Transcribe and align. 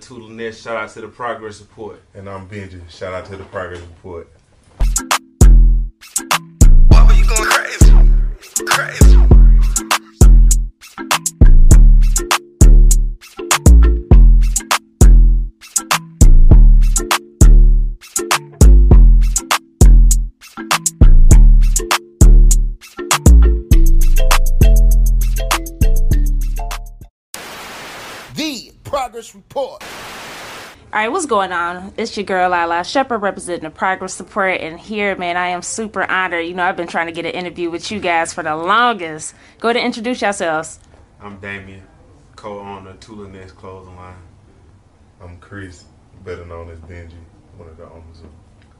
Co-owner 0.00 0.24
of 0.24 0.30
Nest. 0.30 0.62
Shout 0.62 0.76
out 0.76 0.90
to 0.90 1.00
the 1.00 1.08
Progress 1.08 1.60
Report. 1.60 2.00
And 2.14 2.28
I'm 2.28 2.48
Benji. 2.48 2.88
Shout 2.90 3.12
out 3.14 3.26
to 3.26 3.36
the 3.36 3.44
Progress 3.44 3.80
Report. 3.80 4.28
Why 6.88 7.06
were 7.06 7.12
you 7.12 7.26
going 7.26 7.44
crazy? 7.44 8.66
Crazy. 8.66 9.25
Report. 29.36 29.82
All 29.82 31.00
right, 31.00 31.08
what's 31.12 31.26
going 31.26 31.52
on? 31.52 31.92
It's 31.98 32.16
your 32.16 32.24
girl 32.24 32.50
Lalaa 32.50 32.90
Shepherd 32.90 33.18
representing 33.18 33.64
the 33.64 33.70
Progress 33.70 34.18
Report, 34.18 34.60
and 34.62 34.80
here, 34.80 35.14
man, 35.14 35.36
I 35.36 35.48
am 35.48 35.60
super 35.60 36.10
honored. 36.10 36.46
You 36.46 36.54
know, 36.54 36.62
I've 36.64 36.76
been 36.76 36.86
trying 36.86 37.06
to 37.06 37.12
get 37.12 37.26
an 37.26 37.32
interview 37.32 37.70
with 37.70 37.90
you 37.90 38.00
guys 38.00 38.32
for 38.32 38.42
the 38.42 38.56
longest. 38.56 39.34
Go 39.60 39.68
ahead 39.68 39.76
and 39.76 39.84
introduce 39.84 40.22
yourselves. 40.22 40.80
I'm 41.20 41.38
Dameon, 41.38 41.82
co-owner 42.34 42.90
of 42.90 43.00
Tulones 43.00 43.54
Clothing 43.54 43.96
Line. 43.96 44.14
I'm 45.20 45.36
Chris, 45.38 45.84
better 46.24 46.46
known 46.46 46.70
as 46.70 46.78
Benji, 46.80 47.12
one 47.58 47.68
of 47.68 47.76
the 47.76 47.84
owners 47.84 48.20
of 48.20 48.30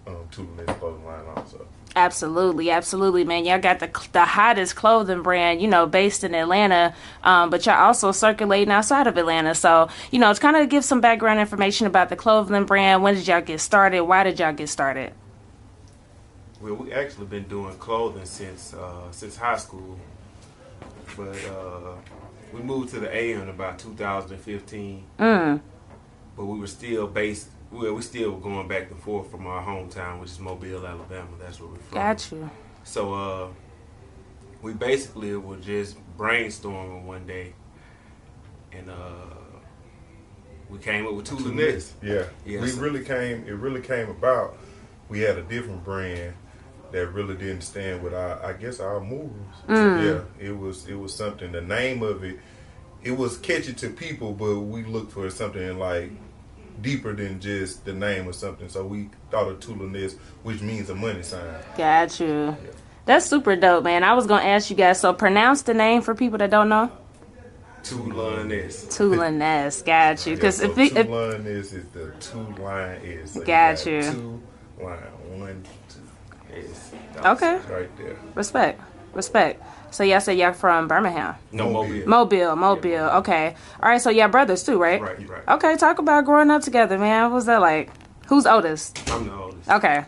um, 0.07 0.17
Tulones 0.31 0.67
Clothing 0.79 1.05
Line 1.05 1.25
also. 1.37 1.67
Absolutely, 1.95 2.71
absolutely, 2.71 3.25
man. 3.25 3.47
Y'all 3.47 3.59
got 3.59 3.79
the 3.79 3.91
the 4.13 4.25
hottest 4.25 4.77
clothing 4.77 5.23
brand, 5.23 5.63
you 5.63 5.69
know, 5.69 5.87
based 5.87 6.25
in 6.25 6.35
Atlanta, 6.35 6.95
um, 7.25 7.49
but 7.49 7.65
y'all 7.65 7.87
also 7.87 8.13
circulating 8.13 8.71
outside 8.71 9.07
of 9.07 9.17
Atlanta. 9.17 9.55
So, 9.55 9.89
you 10.11 10.19
know, 10.19 10.31
it's 10.31 10.39
kind 10.39 10.57
of 10.57 10.69
give 10.69 10.85
some 10.85 11.01
background 11.01 11.41
information 11.41 11.87
about 11.87 12.11
the 12.11 12.17
clothing 12.17 12.65
brand. 12.65 13.03
When 13.03 13.15
did 13.15 13.27
y'all 13.27 13.41
get 13.41 13.61
started? 13.61 14.03
Why 14.03 14.25
did 14.25 14.39
y'all 14.39 14.53
get 14.53 14.69
started? 14.69 15.15
Well, 16.61 16.75
we 16.75 16.93
actually 16.93 17.27
been 17.27 17.45
doing 17.45 17.75
clothing 17.77 18.27
since 18.27 18.75
uh, 18.75 19.11
since 19.11 19.37
high 19.37 19.57
school, 19.57 19.99
but 21.17 21.37
uh, 21.47 21.95
we 22.53 22.61
moved 22.61 22.91
to 22.91 23.01
the 23.01 23.15
A 23.15 23.33
in 23.33 23.49
about 23.49 23.79
2015. 23.79 25.05
Mm. 25.19 25.61
But 26.37 26.45
we 26.45 26.59
were 26.59 26.67
still 26.67 27.07
based. 27.07 27.49
Well, 27.77 27.93
we 27.93 28.01
still 28.01 28.33
going 28.39 28.67
back 28.69 28.91
and 28.91 28.99
forth 28.99 29.31
from 29.31 29.47
our 29.47 29.63
hometown, 29.63 30.19
which 30.19 30.31
is 30.31 30.41
Mobile, 30.41 30.87
Alabama. 30.87 31.29
That's 31.39 31.61
where 31.61 31.69
we're 31.69 31.77
from. 31.77 31.95
Got 31.99 32.33
you. 32.33 32.51
So 32.85 33.13
uh, 33.13 33.49
we 34.63 34.73
basically 34.73 35.37
were 35.37 35.59
just 35.59 35.97
brainstorming 36.17 37.05
one 37.05 37.27
day, 37.27 37.53
and 38.73 38.89
uh, 38.89 38.95
we 40.71 40.79
came 40.79 41.07
up 41.07 41.13
with 41.13 41.27
Tulones. 41.27 41.93
Yeah, 42.03 42.25
Yeah, 42.47 42.63
we 42.63 42.69
so- 42.69 42.81
really 42.81 43.05
came. 43.05 43.45
It 43.47 43.53
really 43.57 43.83
came 43.83 44.09
about. 44.09 44.57
We 45.11 45.21
had 45.21 45.37
a 45.37 45.43
different 45.43 45.85
brand 45.85 46.33
that 46.93 47.09
really 47.09 47.35
didn't 47.37 47.61
stand 47.61 48.03
with 48.03 48.15
our, 48.15 48.43
I 48.43 48.55
guess, 48.55 48.81
our 48.81 49.01
moves. 49.01 49.35
Yeah, 49.69 50.23
it 50.41 50.57
was. 50.57 50.89
It 50.89 50.95
was 50.99 51.13
something. 51.15 51.53
The 51.53 51.61
name 51.61 52.03
of 52.03 52.25
it, 52.25 52.39
it 53.03 53.11
was 53.11 53.37
catchy 53.37 53.75
to 53.75 53.91
people, 53.91 54.33
but 54.33 54.61
we 54.61 54.83
looked 54.85 55.13
for 55.13 55.29
something 55.29 55.79
like 55.79 56.11
deeper 56.83 57.15
than 57.15 57.41
just 57.41 57.85
the 57.85 57.93
name 57.93 58.29
or 58.29 58.33
something. 58.33 58.69
So 58.69 58.85
we 58.87 59.11
thought 59.31 59.49
of 59.49 59.61
Tulones, 59.61 60.17
which 60.43 60.61
means 60.63 60.91
a 60.91 60.95
money 60.95 61.23
sign. 61.23 61.43
Got 61.77 62.19
you. 62.21 62.57
That's 63.05 63.27
super 63.27 63.55
dope, 63.57 63.85
man. 63.85 64.03
I 64.05 64.15
was 64.15 64.27
gonna 64.27 64.45
ask 64.45 64.69
you 64.71 64.77
guys. 64.77 65.01
So 65.01 65.13
pronounce 65.13 65.63
the 65.63 65.75
name 65.75 66.03
for 66.03 66.15
people 66.15 66.39
that 66.39 66.51
don't 66.51 66.69
know. 66.69 66.91
Tulones. 68.89 69.85
Got 69.85 70.27
you. 70.27 70.33
Yeah, 70.33 70.37
Because 70.37 70.57
so 70.57 70.65
if, 70.65 70.79
if 70.79 71.09
line 71.09 71.47
is 71.47 71.71
the 71.93 72.13
two 72.21 72.47
line 72.63 73.01
is. 73.03 73.33
So 73.33 73.41
Got 73.41 73.47
got 73.77 73.87
you. 73.87 74.03
Two 74.03 74.43
line 74.81 74.99
one 75.39 75.65
two. 75.89 76.01
Yes. 76.55 76.93
okay, 77.25 77.59
Right 77.73 77.97
there. 77.99 78.17
respect, 78.35 78.81
respect. 79.13 79.63
So 79.91 80.05
y'all 80.05 80.21
say 80.21 80.35
y'all 80.35 80.53
from 80.53 80.89
Birmingham, 80.89 81.37
No 81.53 81.71
Mobile. 81.71 82.07
Mobile. 82.07 82.07
Mobile, 82.07 82.57
Mobile. 82.57 83.09
Okay. 83.19 83.55
All 83.83 83.89
right. 83.89 84.01
So 84.01 84.11
y'all 84.11 84.29
brothers 84.29 84.63
too, 84.65 84.79
right? 84.79 85.01
Right, 85.01 85.29
right. 85.29 85.49
Okay. 85.49 85.77
Talk 85.77 85.99
about 85.99 86.25
growing 86.25 86.51
up 86.51 86.63
together, 86.63 86.99
man. 86.99 87.31
What 87.31 87.37
was 87.37 87.47
that 87.47 87.61
like? 87.61 87.91
Who's 88.27 88.47
oldest? 88.47 89.09
I'm 89.11 89.27
the 89.27 89.35
oldest. 89.35 89.71
Okay. 89.71 90.05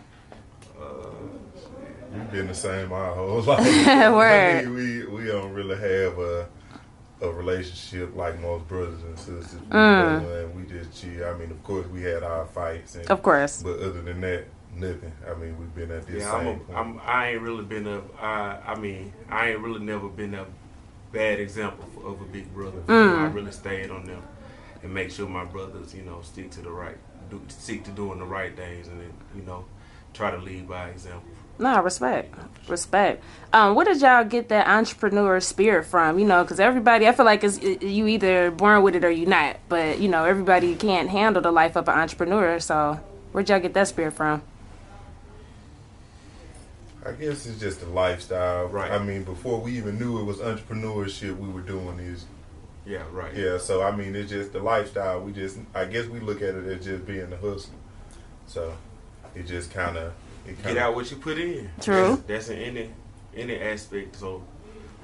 We've 2.13 2.31
been 2.33 2.47
the 2.49 2.55
same 2.55 2.93
our 2.93 3.15
whole 3.15 3.41
life. 3.43 3.65
Word. 3.87 4.59
I 4.59 4.63
mean, 4.65 4.75
we 4.75 5.07
we 5.07 5.27
don't 5.27 5.53
really 5.53 5.77
have 5.77 6.19
a 6.19 6.49
a 7.21 7.31
relationship 7.31 8.15
like 8.15 8.41
most 8.41 8.67
brothers 8.69 9.03
and 9.03 9.19
sisters. 9.19 9.61
Mm. 9.71 10.45
and 10.45 10.55
we 10.55 10.63
just 10.73 11.01
chill. 11.01 11.27
I 11.27 11.37
mean, 11.37 11.51
of 11.51 11.63
course, 11.65 11.87
we 11.89 12.03
had 12.03 12.23
our 12.23 12.47
fights, 12.47 12.95
and, 12.95 13.11
Of 13.11 13.23
course. 13.23 13.63
But 13.63 13.81
other 13.81 14.03
than 14.03 14.21
that, 14.21 14.45
nothing. 14.75 15.13
I 15.29 15.35
mean, 15.35 15.59
we've 15.59 15.75
been 15.75 15.91
at 15.91 16.07
this 16.07 16.23
Yeah, 16.23 16.33
I'm, 16.33 16.45
same 16.45 16.55
a, 16.55 16.59
point. 16.61 16.79
I'm. 16.79 17.01
I 17.05 17.31
ain't 17.31 17.43
really 17.43 17.65
been 17.65 17.87
a. 17.87 18.01
I. 18.21 18.59
I 18.67 18.75
mean, 18.79 19.13
I 19.29 19.51
ain't 19.51 19.61
really 19.61 19.81
never 19.81 20.09
been 20.09 20.35
a 20.35 20.47
bad 21.13 21.41
example 21.41 21.85
for, 21.95 22.09
of 22.09 22.21
a 22.21 22.25
big 22.25 22.53
brother. 22.55 22.79
You 22.89 22.95
know, 22.95 23.17
I 23.17 23.27
really 23.27 23.53
stayed 23.53 23.91
on 23.91 24.05
them 24.05 24.23
and 24.83 24.93
make 24.93 25.11
sure 25.11 25.29
my 25.29 25.45
brothers, 25.45 25.95
you 25.95 26.03
know, 26.03 26.21
stick 26.23 26.51
to 26.53 26.61
the 26.61 26.71
right, 26.71 26.97
do, 27.31 27.41
stick 27.49 27.85
to 27.85 27.91
doing 27.91 28.19
the 28.19 28.25
right 28.25 28.55
things, 28.55 28.89
and 28.89 29.01
then, 29.01 29.13
you 29.35 29.43
know, 29.43 29.65
try 30.15 30.31
to 30.31 30.39
lead 30.39 30.69
by 30.69 30.89
example. 30.89 31.23
No, 31.61 31.83
respect, 31.83 32.33
respect. 32.69 33.25
Um, 33.53 33.75
where 33.75 33.85
did 33.85 34.01
y'all 34.01 34.25
get 34.25 34.49
that 34.51 34.69
entrepreneur 34.69 35.41
spirit 35.41 35.87
from? 35.87 36.21
You 36.21 36.25
know, 36.25 36.45
because 36.45 36.61
everybody, 36.61 37.09
I 37.09 37.13
feel 37.13 37.25
like 37.25 37.43
it's, 37.43 37.59
it, 37.59 37.83
you 37.83 38.07
either 38.07 38.53
born 38.53 38.85
with 38.85 38.95
it 38.95 39.05
or 39.05 39.11
you 39.11 39.27
not. 39.27 39.57
But 39.69 39.99
you 39.99 40.09
know, 40.09 40.25
everybody 40.25 40.77
can't 40.77 41.09
handle 41.11 41.43
the 41.43 41.51
life 41.51 41.77
of 41.77 41.89
an 41.89 41.99
entrepreneur. 41.99 42.61
So, 42.61 43.01
where'd 43.33 43.49
y'all 43.49 43.59
get 43.59 43.75
that 43.75 43.89
spirit 43.89 44.13
from? 44.13 44.43
I 47.09 47.13
guess 47.13 47.47
it's 47.47 47.59
just 47.59 47.83
a 47.83 47.87
lifestyle. 47.87 48.67
Right. 48.67 48.91
I 48.91 48.99
mean, 48.99 49.25
before 49.25 49.61
we 49.61 49.77
even 49.79 49.99
knew 49.99 50.21
it 50.21 50.25
was 50.25 50.39
entrepreneurship, 50.39 51.37
we 51.39 51.49
were 51.49 51.63
doing 51.63 51.97
these. 51.97 52.27
Yeah, 52.85 53.03
right. 53.13 53.35
Yeah. 53.35 53.59
So 53.59 53.83
I 53.83 53.95
mean, 53.95 54.15
it's 54.15 54.31
just 54.31 54.53
the 54.53 54.61
lifestyle. 54.61 55.21
We 55.21 55.33
just, 55.33 55.59
I 55.75 55.85
guess, 55.87 56.07
we 56.07 56.21
look 56.21 56.43
at 56.43 56.55
it 56.55 56.67
as 56.67 56.85
just 56.85 57.07
being 57.07 57.31
the 57.31 57.37
hustler. 57.37 57.75
So 58.47 58.77
it 59.35 59.47
just 59.47 59.71
kind 59.71 59.97
of, 59.97 60.13
it 60.47 60.63
Get 60.63 60.77
out 60.79 60.95
what 60.95 61.11
you 61.11 61.17
put 61.19 61.39
in. 61.39 61.71
True. 61.81 62.17
That's, 62.27 62.47
that's 62.47 62.49
in 62.49 62.59
any 62.59 62.91
any 63.37 63.59
aspect. 63.61 64.17
So 64.17 64.43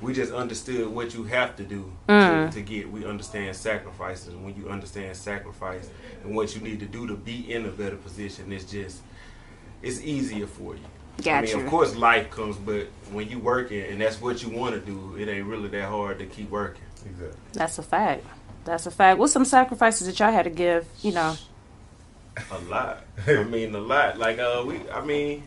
we 0.00 0.12
just 0.12 0.32
understood 0.32 0.88
what 0.88 1.14
you 1.14 1.24
have 1.24 1.56
to 1.56 1.62
do 1.62 1.92
Mm. 2.08 2.50
to, 2.50 2.54
to 2.56 2.62
get. 2.62 2.90
We 2.90 3.04
understand 3.04 3.54
sacrifices. 3.56 4.28
And 4.28 4.44
when 4.44 4.56
you 4.56 4.68
understand 4.68 5.16
sacrifice 5.16 5.88
and 6.22 6.34
what 6.34 6.54
you 6.54 6.60
need 6.60 6.80
to 6.80 6.86
do 6.86 7.06
to 7.06 7.14
be 7.14 7.52
in 7.52 7.64
a 7.66 7.70
better 7.70 7.96
position, 7.96 8.52
it's 8.52 8.64
just 8.64 9.02
it's 9.82 10.00
easier 10.00 10.46
for 10.46 10.74
you. 10.74 10.80
I 11.26 11.40
mean, 11.42 11.60
of 11.60 11.66
course, 11.66 11.94
life 11.94 12.30
comes, 12.30 12.56
but 12.56 12.88
when 13.12 13.28
you 13.28 13.38
working 13.38 13.80
and 13.82 14.00
that's 14.00 14.20
what 14.20 14.42
you 14.42 14.50
want 14.50 14.74
to 14.74 14.80
do, 14.80 15.16
it 15.18 15.28
ain't 15.28 15.46
really 15.46 15.68
that 15.68 15.88
hard 15.88 16.18
to 16.18 16.26
keep 16.26 16.50
working. 16.50 16.82
Exactly. 17.06 17.38
That's 17.52 17.78
a 17.78 17.82
fact. 17.82 18.24
That's 18.64 18.86
a 18.86 18.90
fact. 18.90 19.18
What's 19.18 19.32
some 19.32 19.44
sacrifices 19.44 20.06
that 20.06 20.18
y'all 20.18 20.32
had 20.32 20.44
to 20.44 20.50
give? 20.50 20.86
You 21.02 21.12
know, 21.12 21.36
A 22.50 22.58
lot. 22.70 23.04
I 23.26 23.44
mean, 23.44 23.74
a 23.74 23.80
lot. 23.80 24.18
Like 24.18 24.38
uh, 24.38 24.64
we. 24.66 24.80
I 24.90 25.04
mean, 25.04 25.44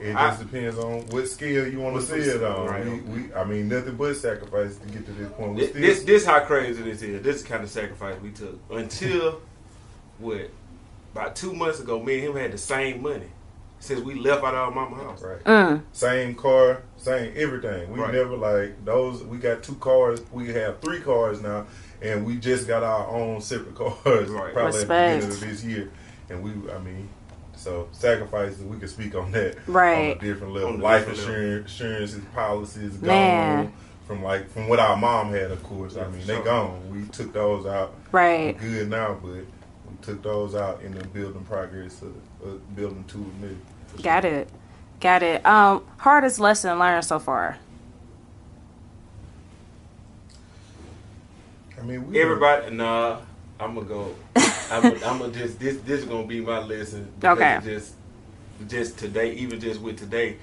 It 0.00 0.14
I- 0.14 0.28
just 0.30 0.40
depends 0.40 0.76
on 0.78 1.06
what 1.06 1.26
scale 1.28 1.66
you 1.66 1.80
want 1.80 1.96
to 1.96 2.02
see 2.02 2.16
it 2.30 2.42
on. 2.42 2.66
right. 2.66 2.84
We, 2.84 2.98
we, 3.22 3.32
I 3.34 3.44
mean, 3.44 3.68
nothing 3.68 3.96
but 3.96 4.14
sacrifice 4.16 4.76
to 4.76 4.86
get 4.88 5.06
to 5.06 5.12
this 5.12 5.30
point. 5.32 5.56
This, 5.58 5.70
still, 5.70 5.80
this 5.82 6.02
this 6.02 6.26
how 6.26 6.40
crazy 6.40 6.82
this 6.82 7.00
is. 7.02 7.22
This 7.22 7.36
is 7.36 7.42
the 7.44 7.48
kind 7.48 7.62
of 7.64 7.70
sacrifice 7.70 8.20
we 8.20 8.30
took 8.30 8.58
until 8.70 9.40
what 10.18 10.50
about 11.14 11.34
two 11.36 11.54
months 11.54 11.80
ago. 11.80 12.02
Me 12.02 12.14
and 12.18 12.24
him 12.28 12.36
had 12.36 12.52
the 12.52 12.58
same 12.58 13.00
money 13.02 13.28
since 13.82 14.00
we 14.00 14.14
left 14.14 14.44
out 14.44 14.54
of 14.54 14.60
our 14.60 14.70
mama 14.70 15.02
house. 15.02 15.22
right. 15.22 15.42
mm, 15.42 15.82
Same 15.92 16.36
car, 16.36 16.82
same 16.96 17.32
everything. 17.36 17.90
We 17.92 17.98
Right. 18.00 18.14
never 18.14 18.36
like 18.36 18.84
those. 18.84 19.24
We 19.24 19.38
got 19.38 19.64
two 19.64 19.74
cars. 19.74 20.20
We 20.30 20.52
have 20.52 20.78
three 20.80 21.00
cars 21.00 21.42
now, 21.42 21.66
and 22.00 22.24
we 22.24 22.36
just 22.36 22.68
got 22.68 22.84
our 22.84 23.08
own 23.08 23.40
separate 23.40 23.74
cars. 24.04 24.28
Right. 24.30 24.52
Probably 24.52 24.78
Respect. 24.78 24.90
at 24.90 25.20
the 25.22 25.26
beginning 25.26 25.30
of 25.30 25.40
this 25.40 25.64
year, 25.64 25.90
and 26.30 26.42
we, 26.44 26.50
I 26.72 26.78
mean, 26.78 27.08
So 27.56 27.88
sacrifices, 27.92 28.62
we 28.62 28.78
can 28.78 28.86
speak 28.88 29.16
on 29.16 29.32
that 29.32 29.56
Right. 29.66 30.12
on 30.12 30.16
a 30.18 30.20
different 30.20 30.54
level. 30.54 30.68
On 30.74 30.80
a 30.80 30.82
Life 30.82 31.06
different 31.06 31.18
level. 31.28 31.34
insurance, 31.34 31.70
insurances, 31.80 32.24
policies, 32.34 32.92
gone 32.98 33.08
Man. 33.08 33.72
from 34.06 34.22
like 34.22 34.48
from 34.48 34.68
what 34.68 34.78
our 34.78 34.96
mom 34.96 35.32
had. 35.32 35.50
Of 35.50 35.62
course, 35.64 35.96
I 35.96 36.06
mean 36.08 36.20
for 36.20 36.26
they 36.28 36.40
gone. 36.40 36.80
We 36.92 37.06
took 37.08 37.32
those 37.32 37.66
out. 37.66 37.94
Right. 38.12 38.54
We're 38.62 38.68
good 38.68 38.90
now, 38.90 39.16
but 39.20 39.30
we 39.32 39.96
took 40.02 40.22
those 40.22 40.54
out 40.54 40.82
in 40.82 40.94
the 40.94 41.04
building 41.08 41.44
progress 41.44 42.00
of 42.02 42.14
uh, 42.44 42.54
building 42.76 43.04
two 43.08 43.26
new. 43.40 43.56
Got 44.00 44.24
it. 44.24 44.48
Got 45.00 45.22
it. 45.22 45.44
Um, 45.44 45.84
hardest 45.98 46.38
lesson 46.38 46.78
learned 46.78 47.04
so 47.04 47.18
far. 47.18 47.58
I 51.78 51.82
mean, 51.82 52.08
we 52.08 52.20
Everybody, 52.20 52.74
nah. 52.74 53.18
I'm 53.58 53.74
gonna 53.74 53.86
go. 53.86 54.14
I'm 54.70 54.82
gonna, 54.82 55.06
I'm 55.06 55.18
gonna 55.18 55.32
just 55.32 55.58
this. 55.58 55.78
This 55.80 56.00
is 56.00 56.04
gonna 56.06 56.26
be 56.26 56.40
my 56.40 56.60
lesson. 56.60 57.12
Okay. 57.22 57.58
Just, 57.62 57.94
just 58.68 58.98
today, 58.98 59.34
even 59.34 59.60
just 59.60 59.80
with 59.80 59.98
today, 59.98 60.36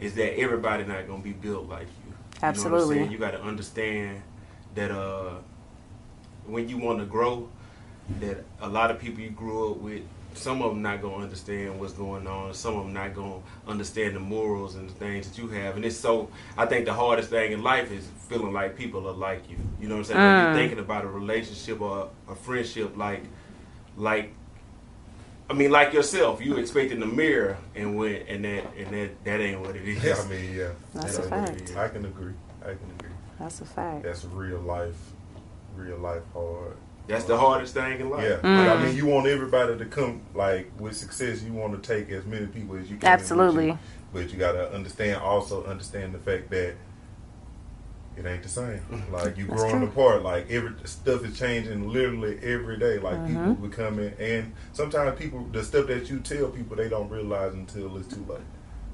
is 0.00 0.14
that 0.14 0.38
everybody 0.38 0.84
not 0.84 1.06
gonna 1.06 1.22
be 1.22 1.32
built 1.32 1.68
like 1.68 1.86
you. 1.86 1.88
You 2.06 2.10
know 2.10 2.16
what 2.36 2.42
I'm 2.42 2.48
Absolutely. 2.50 2.96
saying? 2.96 3.10
You 3.12 3.18
got 3.18 3.32
to 3.32 3.42
understand 3.42 4.22
that 4.74 4.90
uh, 4.90 5.34
when 6.46 6.68
you 6.68 6.78
want 6.78 6.98
to 7.00 7.04
grow, 7.04 7.48
that 8.20 8.44
a 8.60 8.68
lot 8.68 8.90
of 8.90 8.98
people 8.98 9.20
you 9.20 9.30
grew 9.30 9.70
up 9.72 9.78
with, 9.78 10.02
some 10.36 10.62
of 10.62 10.70
them 10.70 10.82
not 10.82 11.00
gonna 11.02 11.22
understand 11.22 11.78
what's 11.80 11.92
going 11.94 12.26
on. 12.26 12.52
Some 12.54 12.76
of 12.76 12.84
them 12.84 12.92
not 12.92 13.14
gonna 13.14 13.40
understand 13.66 14.14
the 14.16 14.20
morals 14.20 14.74
and 14.74 14.88
the 14.88 14.92
things 14.94 15.28
that 15.28 15.38
you 15.40 15.48
have. 15.48 15.76
And 15.76 15.84
it's 15.84 15.96
so. 15.96 16.28
I 16.56 16.66
think 16.66 16.84
the 16.84 16.92
hardest 16.94 17.30
thing 17.30 17.52
in 17.52 17.62
life 17.62 17.90
is 17.90 18.06
feeling 18.28 18.52
like 18.52 18.76
people 18.76 19.08
are 19.08 19.12
like 19.12 19.48
you. 19.50 19.56
You 19.80 19.88
know 19.88 19.94
what 19.96 20.00
I'm 20.00 20.04
saying? 20.04 20.20
When 20.20 20.34
Mm. 20.36 20.44
you're 20.44 20.54
thinking 20.54 20.78
about 20.78 21.04
a 21.04 21.08
relationship 21.08 21.80
or 21.80 22.10
a 22.28 22.34
friendship, 22.34 22.96
like, 22.96 23.24
like. 23.96 24.32
I 25.48 25.52
mean, 25.52 25.70
like 25.70 25.92
yourself, 25.92 26.40
you 26.44 26.56
expecting 26.56 26.98
the 26.98 27.06
mirror, 27.06 27.56
and 27.76 27.96
when 27.96 28.16
and 28.26 28.44
that 28.44 28.64
and 28.76 28.92
that 28.92 29.24
that 29.24 29.40
ain't 29.40 29.60
what 29.60 29.76
it 29.76 29.86
is. 29.88 30.02
Yeah, 30.02 30.16
I 30.20 30.26
mean, 30.28 30.54
yeah. 30.54 30.68
That's 30.92 31.18
a 31.18 31.22
fact. 31.22 31.32
ain't 31.34 31.50
what 31.52 31.60
it 31.62 31.70
is. 31.70 31.76
I 31.76 31.88
can 31.88 32.04
agree. 32.04 32.32
I 32.62 32.64
can 32.66 32.90
agree. 32.98 33.10
That's 33.38 33.60
a 33.60 33.64
fact. 33.64 34.02
That's 34.02 34.24
real 34.24 34.58
life, 34.58 34.96
real 35.76 35.98
life 35.98 36.22
hard. 36.32 36.76
That's 37.06 37.24
the 37.24 37.36
hardest 37.38 37.74
thing 37.74 38.00
in 38.00 38.10
life. 38.10 38.24
Yeah, 38.24 38.36
Mm. 38.38 38.66
Like, 38.66 38.78
I 38.78 38.82
mean, 38.84 38.96
you 38.96 39.06
want 39.06 39.26
everybody 39.26 39.76
to 39.78 39.84
come 39.84 40.22
like 40.34 40.70
with 40.80 40.96
success. 40.96 41.42
You 41.42 41.52
want 41.52 41.80
to 41.80 41.94
take 41.96 42.10
as 42.10 42.24
many 42.26 42.46
people 42.46 42.76
as 42.76 42.90
you 42.90 42.96
can. 42.96 43.08
Absolutely. 43.08 43.66
you. 43.68 43.78
but 44.12 44.32
you 44.32 44.38
gotta 44.38 44.72
understand, 44.72 45.20
also 45.20 45.64
understand 45.64 46.14
the 46.14 46.18
fact 46.18 46.50
that 46.50 46.74
it 48.16 48.24
ain't 48.24 48.42
the 48.42 48.48
same. 48.48 48.80
Like 49.12 49.36
you 49.36 49.46
That's 49.46 49.60
growing 49.62 49.80
true. 49.80 49.88
apart. 49.88 50.22
Like 50.22 50.50
every 50.50 50.72
stuff 50.84 51.24
is 51.24 51.38
changing 51.38 51.88
literally 51.88 52.38
every 52.42 52.78
day. 52.78 52.98
Like 52.98 53.16
Mm-hmm. 53.18 53.50
people 53.54 53.68
becoming, 53.68 54.12
and 54.18 54.52
sometimes 54.72 55.18
people, 55.18 55.46
the 55.52 55.62
stuff 55.62 55.86
that 55.88 56.08
you 56.10 56.20
tell 56.20 56.48
people, 56.48 56.76
they 56.76 56.88
don't 56.88 57.10
realize 57.10 57.52
until 57.54 57.96
it's 57.98 58.08
too 58.08 58.24
late. 58.28 58.40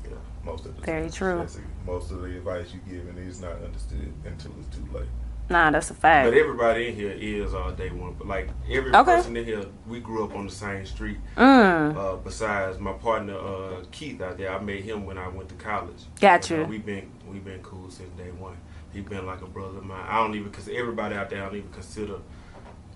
Yeah, 0.05 0.11
most 0.45 0.67
of 0.67 0.75
the 0.77 0.83
Very 0.83 1.03
time. 1.09 1.13
true. 1.13 1.47
Most 1.87 2.11
of 2.11 2.21
the 2.23 2.37
advice 2.37 2.75
you 2.75 2.81
give, 2.93 3.09
and 3.09 3.17
it's 3.19 3.41
not 3.41 3.53
understood 3.63 4.13
until 4.27 4.53
it's 4.61 4.77
too 4.77 4.87
late. 4.93 5.09
Nah, 5.53 5.71
that's 5.71 5.91
a 5.91 5.95
fact. 5.95 6.31
But 6.31 6.37
everybody 6.39 6.89
in 6.89 6.95
here 6.95 7.11
is 7.13 7.53
all 7.55 7.71
day 7.73 7.91
one. 7.91 8.15
But 8.19 8.27
like 8.27 8.49
every 8.71 8.91
Okay. 8.95 9.05
person 9.17 9.37
in 9.37 9.45
here, 9.45 9.65
we 9.87 10.01
grew 10.01 10.25
up 10.25 10.35
on 10.35 10.47
the 10.47 10.53
same 10.53 10.87
street. 10.87 11.19
Mm. 11.37 11.97
Uh, 11.97 12.17
besides 12.17 12.79
my 12.79 12.93
partner 12.95 13.37
uh, 13.37 13.85
Keith 13.91 14.21
out 14.23 14.39
there, 14.39 14.51
I 14.53 14.61
met 14.61 14.81
him 14.81 15.05
when 15.05 15.19
I 15.19 15.29
went 15.29 15.49
to 15.51 15.55
college. 15.57 16.03
Got 16.21 16.51
And, 16.51 16.65
uh, 16.65 16.69
we've 16.69 16.85
been 16.87 17.11
we've 17.31 17.45
been 17.45 17.61
cool 17.63 17.91
since 17.91 18.09
day 18.17 18.31
one. 18.39 18.57
He's 18.93 19.05
been 19.05 19.27
like 19.27 19.43
a 19.43 19.47
brother 19.47 19.79
of 19.79 19.85
mine. 19.85 20.05
I 20.09 20.17
don't 20.23 20.35
even 20.35 20.51
because 20.51 20.69
everybody 20.69 21.15
out 21.15 21.29
there 21.31 21.43
I 21.43 21.47
don't 21.47 21.57
even 21.57 21.71
consider. 21.71 22.17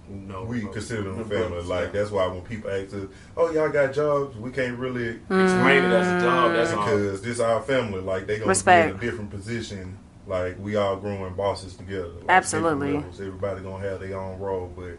You 0.09 0.17
know, 0.17 0.45
we 0.45 0.61
consider 0.61 1.03
them 1.03 1.17
my 1.17 1.23
family. 1.25 1.49
brothers. 1.49 1.67
Like 1.67 1.93
that's 1.93 2.11
why 2.13 2.27
when 2.29 2.43
people 2.43 2.71
ask 2.71 2.95
us, 2.95 3.09
"Oh, 3.37 3.51
y'all 3.51 3.69
got 3.71 3.93
jobs," 3.93 4.37
we 4.37 4.51
can't 4.53 4.79
really 4.79 5.09
explain 5.09 5.85
it 5.85 5.93
as 5.93 6.23
a 6.23 6.25
job. 6.25 6.53
That's 6.53 6.73
all. 6.73 6.85
because 6.85 7.23
this 7.23 7.41
our 7.41 7.61
family. 7.61 8.01
Like 8.01 8.27
they 8.29 8.39
gonna 8.39 8.49
Respect. 8.49 8.87
be 8.87 8.91
in 8.93 8.97
a 8.97 9.01
different 9.11 9.31
position. 9.31 9.99
Like 10.27 10.59
we 10.59 10.77
all 10.77 10.97
growing 10.97 11.35
bosses 11.35 11.77
together. 11.77 12.09
Like, 12.09 12.29
Absolutely. 12.29 12.89
different 12.89 13.05
levels. 13.05 13.21
Everybody 13.21 13.61
gonna 13.63 13.89
have 13.89 14.01
their 14.01 14.19
own 14.19 14.39
role, 14.39 14.73
but 14.75 14.99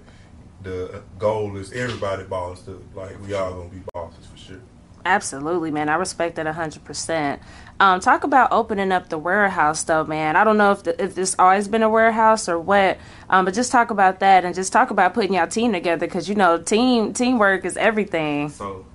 the 0.63 1.03
goal 1.19 1.55
is 1.57 1.71
everybody 1.73 2.23
boss 2.23 2.61
to 2.63 2.83
like 2.95 3.21
we 3.25 3.33
all 3.33 3.53
gonna 3.53 3.69
be 3.69 3.81
bosses 3.93 4.25
for 4.25 4.37
sure. 4.37 4.61
Absolutely, 5.05 5.71
man. 5.71 5.87
I 5.87 5.95
respect 5.95 6.35
that 6.35 6.47
hundred 6.47 6.83
percent. 6.83 7.41
Um, 7.79 7.99
talk 7.99 8.23
about 8.23 8.51
opening 8.51 8.91
up 8.91 9.09
the 9.09 9.17
warehouse, 9.17 9.83
though, 9.83 10.03
man. 10.03 10.35
I 10.35 10.43
don't 10.43 10.57
know 10.57 10.71
if 10.71 10.83
the, 10.83 11.01
if 11.01 11.15
this 11.15 11.35
always 11.39 11.67
been 11.67 11.83
a 11.83 11.89
warehouse 11.89 12.49
or 12.49 12.59
what, 12.59 12.97
um, 13.29 13.45
but 13.45 13.53
just 13.53 13.71
talk 13.71 13.91
about 13.91 14.19
that 14.19 14.43
and 14.43 14.53
just 14.53 14.73
talk 14.73 14.89
about 14.89 15.13
putting 15.13 15.33
your 15.33 15.47
team 15.47 15.71
together 15.71 16.07
because 16.07 16.27
you 16.27 16.35
know 16.35 16.57
team 16.57 17.13
teamwork 17.13 17.63
is 17.63 17.77
everything. 17.77 18.49
So, 18.49 18.85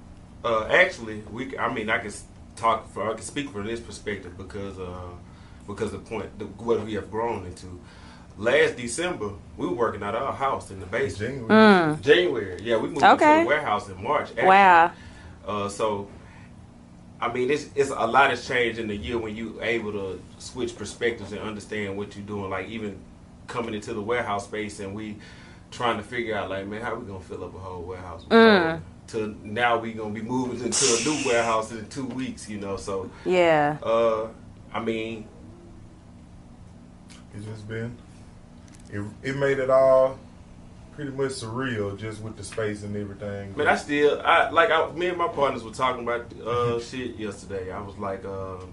uh, 0.45 0.67
actually, 0.67 1.23
we. 1.31 1.57
I 1.57 1.73
mean, 1.73 1.89
I 1.89 1.99
can 1.99 2.13
talk 2.57 2.91
for. 2.91 3.11
I 3.11 3.15
can 3.15 3.23
speak 3.23 3.51
from 3.51 3.67
this 3.67 3.81
perspective 3.81 4.37
because, 4.37 4.79
uh, 4.79 5.13
because 5.75 5.93
the 5.93 5.99
point, 5.99 6.39
the, 6.39 6.45
what 6.47 6.85
we 6.85 6.95
have 6.95 7.11
grown 7.11 7.47
into. 7.47 7.81
Last 8.39 8.77
December, 8.77 9.31
we 9.59 9.67
were 9.67 9.75
working 9.75 10.03
at 10.03 10.15
our 10.15 10.33
house 10.33 10.71
in 10.71 10.81
the 10.81 10.87
basement. 10.87 11.49
Genuine. 11.49 12.03
January, 12.03 12.63
yeah, 12.63 12.77
we 12.79 12.89
moved 12.89 13.03
Mm. 13.03 13.15
Okay. 13.15 13.33
into 13.33 13.43
the 13.45 13.49
warehouse 13.49 13.89
in 13.91 14.03
March. 14.03 14.31
actually. 14.31 14.47
Wow. 14.47 14.91
Uh, 15.47 15.69
so, 15.69 16.09
I 17.21 17.31
mean, 17.33 17.51
it's 17.51 17.67
it's 17.75 17.91
a 17.91 18.07
lot 18.07 18.31
has 18.31 18.47
changed 18.49 18.79
in 18.79 18.89
the 18.89 18.97
year 18.97 19.19
when 19.19 19.37
you 19.37 19.59
able 19.63 19.93
to 19.93 20.21
switch 20.39 20.77
perspectives 20.77 21.33
and 21.33 21.41
understand 21.43 21.97
what 21.97 22.17
you're 22.17 22.25
doing. 22.25 22.49
Like 22.51 22.69
even 22.69 22.99
coming 23.49 23.75
into 23.75 23.93
the 23.93 24.01
warehouse 24.03 24.45
space 24.45 24.81
and 24.81 24.95
we 24.95 25.17
trying 25.71 25.99
to 25.99 26.03
figure 26.03 26.35
out 26.35 26.49
like, 26.51 26.67
man, 26.67 26.81
how 26.81 26.95
we 26.95 27.07
gonna 27.07 27.21
fill 27.21 27.45
up 27.45 27.55
a 27.55 27.59
whole 27.59 27.83
warehouse? 27.83 28.25
Mm. 28.31 28.81
To 29.09 29.37
now 29.45 29.79
we 29.79 29.93
gonna 29.93 30.11
be 30.15 30.23
moving 30.23 30.59
into 30.65 30.85
a 30.87 31.05
new 31.05 31.29
warehouse 31.29 31.71
in 31.71 31.87
two 31.89 32.07
weeks, 32.07 32.49
you 32.49 32.59
know. 32.59 32.77
So, 32.79 33.11
Yeah. 33.27 33.77
uh, 33.83 34.29
I 34.73 34.81
mean, 34.81 35.27
It's 37.35 37.47
just 37.47 37.69
been. 37.69 37.97
It, 38.91 39.03
it 39.23 39.37
made 39.37 39.59
it 39.59 39.71
all 39.71 40.19
pretty 40.95 41.11
much 41.11 41.33
surreal 41.33 41.99
just 41.99 42.21
with 42.21 42.37
the 42.37 42.45
space 42.45 42.83
and 42.83 42.95
everything. 42.97 43.55
But 43.57 43.67
I 43.67 43.77
still, 43.77 44.21
I 44.23 44.51
like, 44.51 44.71
I, 44.71 44.91
me 44.93 45.09
and 45.09 45.17
my 45.17 45.29
partners 45.29 45.65
were 45.65 45.73
talking 45.73 46.03
about 46.03 46.33
uh, 46.41 46.81
shit 46.83 47.17
yesterday. 47.17 47.73
I 47.73 47.81
was 47.81 47.97
like, 47.97 48.25
um, 48.25 48.69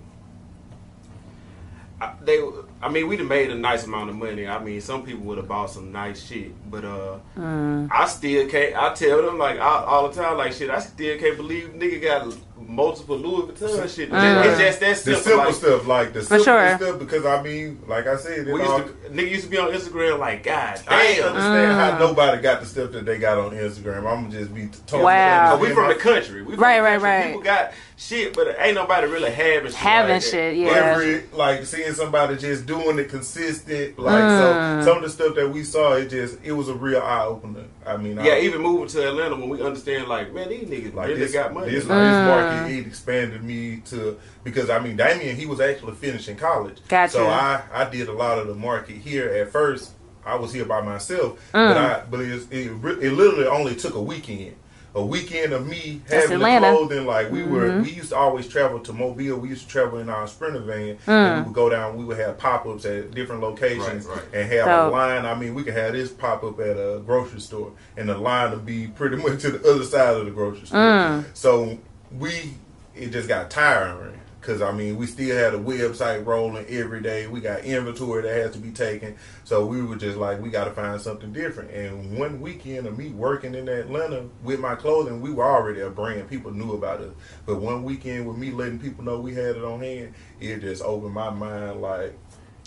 I, 2.02 2.14
they, 2.24 2.42
I 2.82 2.88
mean, 2.90 3.08
we'd 3.10 3.20
have 3.20 3.28
made 3.28 3.50
a 3.52 3.56
nice 3.56 3.84
amount 3.84 4.10
of 4.10 4.16
money. 4.16 4.48
I 4.48 4.64
mean, 4.64 4.80
some 4.80 5.04
people 5.04 5.26
would 5.26 5.38
have 5.38 5.48
bought 5.50 5.70
some 5.70 5.92
nice 5.92 6.26
shit, 6.26 6.52
but 6.72 6.86
uh, 6.86 7.18
I 7.38 8.06
still 8.08 8.48
can't. 8.48 8.76
I 8.76 8.94
tell 8.94 9.22
them 9.22 9.38
like 9.38 9.60
all, 9.60 9.84
all 9.86 10.10
the 10.10 10.16
time, 10.16 10.38
like 10.38 10.54
shit. 10.54 10.70
I 10.70 10.80
still 10.80 11.18
can't 11.20 11.36
believe 11.36 11.70
nigga 11.76 12.02
got 12.02 12.38
multiple 12.58 13.18
Louis 13.18 13.52
Vuitton 13.52 13.94
shit. 13.94 14.10
It's 14.14 14.60
just 14.60 14.80
that 14.80 14.90
the 14.90 14.96
simple. 14.96 15.22
simple 15.24 15.46
like, 15.46 15.54
stuff, 15.56 15.88
like 15.88 16.14
the 16.14 16.22
simple 16.24 16.44
sure. 16.46 16.78
stuff, 16.78 17.00
because 17.00 17.26
I 17.26 17.42
mean, 17.42 17.82
like 17.88 18.08
I 18.08 18.16
said, 18.18 18.48
it 18.48 18.54
We 18.54 18.62
all, 18.62 18.80
to, 18.80 18.90
nigga 19.12 19.30
used 19.32 19.44
to 19.46 19.50
be 19.50 19.58
on 19.58 19.72
Instagram 19.72 20.20
like, 20.20 20.44
God 20.44 20.80
damn. 20.86 20.94
I 21.00 21.04
ain't 21.04 21.18
damn. 21.18 21.28
understand 21.36 21.72
Mm. 21.72 21.76
how 21.92 21.98
nobody 22.00 22.42
got 22.42 22.62
the 22.62 22.66
stuff 22.68 22.92
that 22.94 23.06
they 23.06 23.18
got 23.18 23.38
on 23.38 23.52
Instagram. 23.52 23.98
I'm 24.00 24.24
gonna 24.26 24.30
just 24.32 24.54
be 24.54 24.68
totally 24.88 25.04
Wow. 25.04 25.56
Oh, 25.56 25.58
we 25.60 25.70
from 25.74 25.90
the 25.90 25.96
country. 25.96 26.44
We 26.44 26.54
from 26.54 26.64
Right, 26.64 26.78
the 26.78 26.84
right, 26.84 27.02
right. 27.02 27.26
People 27.28 27.42
got 27.42 27.74
shit, 28.00 28.34
but 28.34 28.56
ain't 28.60 28.76
nobody 28.76 29.08
really 29.08 29.30
having 29.30 29.68
shit. 29.72 29.76
Having 29.76 30.14
like 30.16 30.22
that. 30.24 30.30
shit, 30.30 30.56
yeah. 30.58 30.68
Every 30.70 31.24
like 31.34 31.66
seeing 31.66 31.94
somebody 31.94 32.38
just 32.38 32.66
doing 32.66 32.98
it 32.98 33.10
consistent, 33.10 34.00
like 34.00 34.24
Mm. 34.24 34.40
so. 34.84 34.86
Some 34.90 34.98
of 34.98 35.04
the 35.04 35.10
stuff 35.10 35.36
that 35.36 35.50
we 35.52 35.64
saw, 35.64 35.94
it 35.94 36.10
just 36.10 36.40
it 36.44 36.54
was 36.54 36.70
a 36.70 36.74
real 36.74 37.02
eye 37.02 37.26
opener. 37.26 37.66
I 37.86 37.98
mean, 37.98 38.16
Yeah, 38.18 38.34
I, 38.34 38.40
even 38.42 38.62
moving 38.62 38.88
to 38.88 39.08
Atlanta 39.08 39.36
when 39.36 39.50
we 39.50 39.62
understand, 39.62 40.08
like, 40.08 40.34
man, 40.34 40.50
these 40.50 40.64
niggas 40.68 40.94
like 40.94 41.08
really 41.10 41.20
this, 41.20 41.34
got 41.34 41.54
money. 41.54 41.72
this, 41.72 41.84
Mm. 41.84 41.88
this 41.88 42.28
market 42.28 42.72
it 42.80 42.88
expanded 42.88 43.44
me 43.44 43.82
to 43.90 44.18
because 44.44 44.70
I 44.70 44.80
mean 44.80 44.98
Dameon 44.98 45.34
he 45.36 45.46
was 45.46 45.60
actually 45.60 45.94
finishing 45.96 46.38
college. 46.38 46.78
Gotcha. 46.88 47.12
So 47.14 47.28
I 47.28 47.62
I 47.74 47.84
did 47.86 48.08
a 48.08 48.14
lot 48.14 48.40
of 48.40 48.48
the 48.48 48.56
market 48.56 48.96
here 48.98 49.28
at 49.30 49.52
first. 49.52 49.92
I 50.26 50.36
was 50.36 50.54
here 50.54 50.66
by 50.66 50.82
myself, 50.82 51.40
Mm. 51.54 51.70
but 51.70 51.78
I 51.78 52.04
but 52.10 52.20
it, 52.22 52.48
it 52.52 52.68
it 53.02 53.12
literally 53.14 53.48
only 53.48 53.76
took 53.76 53.96
a 53.96 54.02
weekend. 54.02 54.56
A 54.96 55.06
weekend 55.06 55.54
of 55.54 55.68
me 55.68 56.02
That's 56.08 56.24
having 56.24 56.38
Atlanta. 56.38 56.66
Mm-hmm. 56.66 56.74
the 56.74 56.78
clothing 56.88 57.06
like 57.06 57.32
we 57.32 57.44
were. 57.44 57.80
We 57.82 57.92
used 57.92 58.10
to 58.10 58.16
always 58.18 58.48
travel 58.48 58.80
to 58.80 58.92
Mobile. 58.92 59.38
We 59.38 59.50
used 59.50 59.64
to 59.64 59.68
travel 59.68 60.00
in 60.00 60.10
our 60.10 60.28
sprinter 60.28 60.62
van, 60.62 60.98
Mm. 61.06 61.08
and 61.08 61.38
we 61.38 61.46
would 61.50 61.54
go 61.56 61.70
down. 61.70 61.96
We 61.96 62.04
would 62.06 62.18
have 62.18 62.38
pop 62.40 62.66
ups 62.66 62.86
at 62.86 63.12
different 63.12 63.42
locations 63.42 64.06
Right, 64.08 64.16
right. 64.18 64.26
and 64.34 64.52
have 64.52 64.66
Dope. 64.66 64.92
a 64.92 64.96
line. 64.96 65.26
I 65.26 65.36
mean, 65.36 65.54
we 65.54 65.64
could 65.64 65.76
have 65.76 65.94
this 65.94 66.10
pop 66.12 66.44
up 66.44 66.60
at 66.60 66.76
a 66.78 67.02
grocery 67.06 67.40
store, 67.40 67.72
and 67.98 68.10
the 68.10 68.18
line 68.18 68.50
would 68.52 68.66
be 68.66 68.88
pretty 68.88 69.16
much 69.24 69.42
to 69.42 69.52
the 69.52 69.70
other 69.72 69.84
side 69.84 70.16
of 70.16 70.26
the 70.26 70.32
grocery 70.32 70.66
store. 70.66 70.80
Mm. 70.80 71.26
So 71.36 71.78
we 72.18 72.56
it 72.96 73.12
just 73.12 73.28
got 73.28 73.50
tiring 73.52 74.20
because 74.40 74.62
I 74.62 74.72
mean 74.72 74.98
we 74.98 75.06
still 75.06 75.36
had 75.36 75.54
a 75.54 75.58
website 75.58 76.26
rolling 76.26 76.66
every 76.68 77.02
day. 77.02 77.28
We 77.28 77.42
got 77.42 77.62
inventory 77.62 78.24
that 78.24 78.34
has 78.34 78.52
to 78.54 78.60
be 78.60 78.72
taken. 78.72 79.16
So 79.44 79.66
we 79.66 79.82
were 79.82 79.96
just 79.96 80.18
like 80.18 80.42
we 80.42 80.50
got 80.50 80.66
to 80.66 80.72
find 80.72 81.00
something 81.00 81.34
different. 81.34 81.72
And 81.72 82.18
one 82.18 82.40
weekend 82.40 82.88
of 82.88 82.98
me 82.98 83.10
working 83.10 83.56
in 83.56 83.68
Atlanta 83.68 84.28
with 84.44 84.60
my 84.60 84.76
clothing, 84.76 85.22
we 85.22 85.32
were 85.32 85.46
already 85.46 85.82
a 85.82 85.90
brand. 85.90 86.30
People 86.30 86.52
knew 86.52 86.74
about 86.74 87.02
us. 87.02 87.14
But 87.46 87.60
one 87.60 87.84
weekend 87.84 88.28
with 88.28 88.38
me 88.38 88.52
letting 88.52 88.80
people 88.80 89.04
know 89.04 89.20
we 89.20 89.34
had 89.34 89.56
it 89.58 89.64
on 89.64 89.82
hand, 89.82 90.14
it 90.40 90.60
just 90.60 90.84
opened 90.84 91.14
my 91.14 91.30
mind 91.30 91.82
like. 91.82 92.18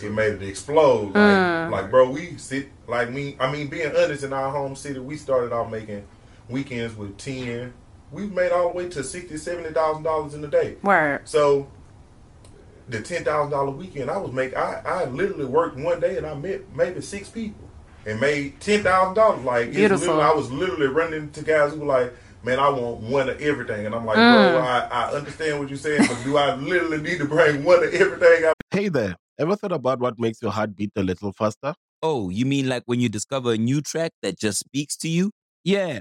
It 0.02 0.10
made 0.10 0.32
it 0.32 0.42
explode. 0.42 1.14
Like, 1.14 1.14
mm. 1.14 1.70
like, 1.70 1.90
bro, 1.90 2.10
we 2.10 2.36
sit 2.36 2.70
like 2.88 3.10
me. 3.10 3.36
I 3.38 3.52
mean, 3.52 3.68
being 3.68 3.94
honest, 3.94 4.24
in 4.24 4.32
our 4.32 4.50
home 4.50 4.74
city, 4.74 4.98
we 4.98 5.16
started 5.16 5.52
off 5.52 5.70
making 5.70 6.04
weekends 6.48 6.96
with 6.96 7.16
10, 7.18 7.72
we 8.12 8.26
made 8.26 8.52
all 8.52 8.70
the 8.70 8.76
way 8.76 8.88
to 8.90 9.02
sixty, 9.02 9.36
seventy 9.36 9.72
thousand 9.72 10.02
dollars 10.02 10.34
in 10.34 10.44
a 10.44 10.48
day. 10.48 10.76
Word. 10.82 11.22
So 11.24 11.68
the 12.88 13.00
ten 13.00 13.24
thousand 13.24 13.52
dollar 13.52 13.70
weekend, 13.70 14.10
I 14.10 14.18
was 14.18 14.32
make 14.32 14.56
I 14.56 14.82
I 14.84 15.04
literally 15.06 15.46
worked 15.46 15.76
one 15.76 16.00
day 16.00 16.16
and 16.18 16.26
I 16.26 16.34
met 16.34 16.74
maybe 16.74 17.00
six 17.00 17.28
people 17.28 17.68
and 18.06 18.20
made 18.20 18.60
ten 18.60 18.82
thousand 18.82 19.14
dollars. 19.14 19.44
Like 19.44 19.68
it's 19.68 19.76
Beautiful. 19.76 20.20
I 20.20 20.32
was 20.32 20.50
literally 20.50 20.88
running 20.88 21.30
to 21.30 21.42
guys 21.42 21.72
who 21.72 21.80
were 21.80 21.86
like, 21.86 22.12
"Man, 22.42 22.58
I 22.58 22.68
want 22.68 23.00
one 23.00 23.28
of 23.28 23.40
everything," 23.40 23.86
and 23.86 23.94
I'm 23.94 24.04
like, 24.04 24.18
Mm. 24.18 24.28
"Bro, 24.30 24.56
I, 24.58 24.78
I 24.90 25.12
understand 25.12 25.58
what 25.58 25.68
you're 25.68 25.78
saying, 25.78 26.06
but 26.08 26.22
do 26.24 26.36
I 26.36 26.54
literally 26.56 27.00
need 27.00 27.18
to 27.18 27.24
bring 27.24 27.64
one 27.64 27.82
of 27.84 27.94
everything?" 27.94 28.44
I 28.44 28.52
Hey 28.70 28.88
there, 28.88 29.16
ever 29.38 29.56
thought 29.56 29.72
about 29.72 30.00
what 30.00 30.18
makes 30.18 30.42
your 30.42 30.50
heart 30.50 30.74
beat 30.76 30.92
a 30.96 31.02
little 31.02 31.32
faster? 31.32 31.74
Oh, 32.02 32.30
you 32.30 32.44
mean 32.46 32.68
like 32.68 32.82
when 32.86 33.00
you 33.00 33.08
discover 33.08 33.52
a 33.52 33.56
new 33.56 33.80
track 33.80 34.10
that 34.22 34.38
just 34.38 34.58
speaks 34.58 34.96
to 34.98 35.08
you? 35.08 35.30
Yeah, 35.62 36.00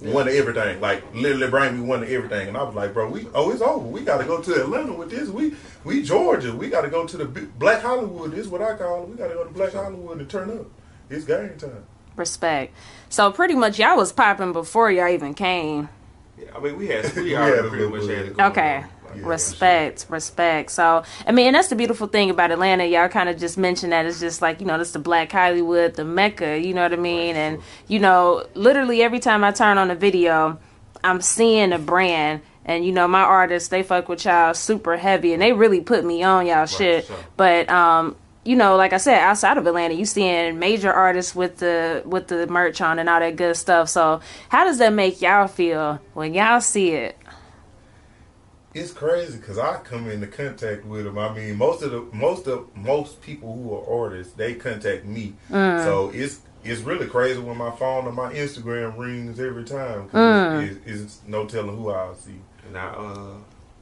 like 0.00 0.14
one 0.14 0.28
of 0.28 0.34
everything, 0.34 0.80
like 0.80 1.02
literally 1.14 1.48
bring 1.48 1.80
me 1.80 1.86
one 1.86 2.02
of 2.02 2.08
everything, 2.10 2.48
and 2.48 2.56
I 2.56 2.62
was 2.62 2.74
like, 2.74 2.92
"Bro, 2.94 3.10
we 3.10 3.26
oh 3.34 3.50
it's 3.50 3.60
over. 3.62 3.86
We 3.86 4.02
got 4.02 4.18
to 4.18 4.24
go 4.24 4.40
to 4.40 4.62
Atlanta 4.62 4.92
with 4.92 5.10
this. 5.10 5.28
We 5.28 5.54
we 5.84 6.02
Georgia. 6.02 6.54
We 6.54 6.68
got 6.68 6.82
to 6.82 6.88
go 6.90 7.06
to 7.06 7.16
the 7.16 7.24
big- 7.24 7.58
Black 7.58 7.82
Hollywood. 7.82 8.30
This 8.32 8.40
is 8.40 8.48
what 8.48 8.62
I 8.62 8.74
call 8.76 9.02
it. 9.04 9.08
We 9.08 9.16
got 9.16 9.28
to 9.28 9.34
go 9.34 9.44
to 9.44 9.50
Black 9.50 9.72
Hollywood 9.72 10.18
and 10.18 10.28
turn 10.30 10.50
up. 10.50 10.66
It's 11.10 11.24
game 11.24 11.56
time." 11.58 11.84
Respect. 12.16 12.74
So 13.08 13.30
pretty 13.32 13.54
much 13.54 13.78
y'all 13.78 13.96
was 13.96 14.12
popping 14.12 14.52
before 14.52 14.90
y'all 14.90 15.08
even 15.08 15.34
came. 15.34 15.88
Yeah, 16.38 16.46
I 16.54 16.60
mean, 16.60 16.76
we 16.76 16.86
had 16.88 17.14
we 17.16 17.22
We 17.24 17.36
already 17.36 17.68
pretty 17.68 17.88
much 17.88 18.02
had 18.02 18.10
it 18.26 18.36
going 18.36 18.50
Okay. 18.52 18.76
on. 18.78 18.84
Like, 19.14 19.24
respect, 19.24 20.06
respect. 20.08 20.70
So, 20.70 21.02
I 21.26 21.32
mean, 21.32 21.48
and 21.48 21.56
that's 21.56 21.68
the 21.68 21.76
beautiful 21.76 22.06
thing 22.06 22.30
about 22.30 22.50
Atlanta. 22.50 22.84
Y'all 22.84 23.08
kind 23.08 23.28
of 23.28 23.38
just 23.38 23.58
mentioned 23.58 23.92
that 23.92 24.06
it's 24.06 24.20
just 24.20 24.42
like, 24.42 24.60
you 24.60 24.66
know, 24.66 24.78
this 24.78 24.92
the 24.92 24.98
Black 24.98 25.32
Hollywood, 25.32 25.94
the 25.94 26.04
Mecca, 26.04 26.58
you 26.58 26.74
know 26.74 26.82
what 26.82 26.92
I 26.92 26.96
mean? 26.96 27.36
And, 27.36 27.62
you 27.86 27.98
know, 27.98 28.46
literally 28.54 29.02
every 29.02 29.20
time 29.20 29.44
I 29.44 29.52
turn 29.52 29.78
on 29.78 29.90
a 29.90 29.94
video, 29.94 30.58
I'm 31.02 31.20
seeing 31.20 31.72
a 31.72 31.78
brand. 31.78 32.42
And, 32.64 32.84
you 32.84 32.92
know, 32.92 33.08
my 33.08 33.22
artists, 33.22 33.70
they 33.70 33.82
fuck 33.82 34.08
with 34.08 34.24
y'all 34.26 34.52
super 34.52 34.96
heavy 34.96 35.32
and 35.32 35.40
they 35.40 35.52
really 35.52 35.80
put 35.80 36.04
me 36.04 36.22
on 36.22 36.46
y'all 36.46 36.66
shit. 36.66 37.06
sure. 37.06 37.16
But, 37.36 37.70
um, 37.70 38.14
you 38.48 38.56
know, 38.56 38.76
like 38.76 38.94
I 38.94 38.96
said, 38.96 39.18
outside 39.18 39.58
of 39.58 39.66
Atlanta, 39.66 39.92
you 39.92 40.06
seeing 40.06 40.58
major 40.58 40.90
artists 40.90 41.34
with 41.34 41.58
the 41.58 42.02
with 42.06 42.28
the 42.28 42.46
merch 42.46 42.80
on 42.80 42.98
and 42.98 43.06
all 43.06 43.20
that 43.20 43.36
good 43.36 43.56
stuff. 43.56 43.90
So, 43.90 44.22
how 44.48 44.64
does 44.64 44.78
that 44.78 44.94
make 44.94 45.20
y'all 45.20 45.48
feel 45.48 46.00
when 46.14 46.32
y'all 46.32 46.62
see 46.62 46.92
it? 46.92 47.17
It's 48.74 48.92
crazy 48.92 49.38
because 49.38 49.58
I 49.58 49.76
come 49.78 50.10
into 50.10 50.26
contact 50.26 50.84
with 50.84 51.04
them. 51.04 51.18
I 51.18 51.32
mean, 51.34 51.56
most 51.56 51.82
of 51.82 51.90
the 51.90 52.02
most 52.14 52.46
of 52.46 52.74
most 52.76 53.20
people 53.22 53.54
who 53.54 53.74
are 53.74 54.04
artists, 54.04 54.34
they 54.34 54.54
contact 54.54 55.04
me. 55.04 55.34
So 55.50 56.10
it's 56.14 56.40
it's 56.64 56.82
really 56.82 57.06
crazy 57.06 57.40
when 57.40 57.56
my 57.56 57.70
phone 57.70 58.04
or 58.06 58.12
my 58.12 58.32
Instagram 58.34 58.98
rings 58.98 59.40
every 59.40 59.64
time. 59.64 60.08
'cause 60.08 60.62
it's, 60.62 60.86
it's, 60.86 61.02
it's 61.02 61.20
no 61.26 61.46
telling 61.46 61.76
who 61.76 61.90
I'll 61.90 62.14
see. 62.14 62.40
and 62.66 62.76
I 62.76 62.88
uh 62.88 63.34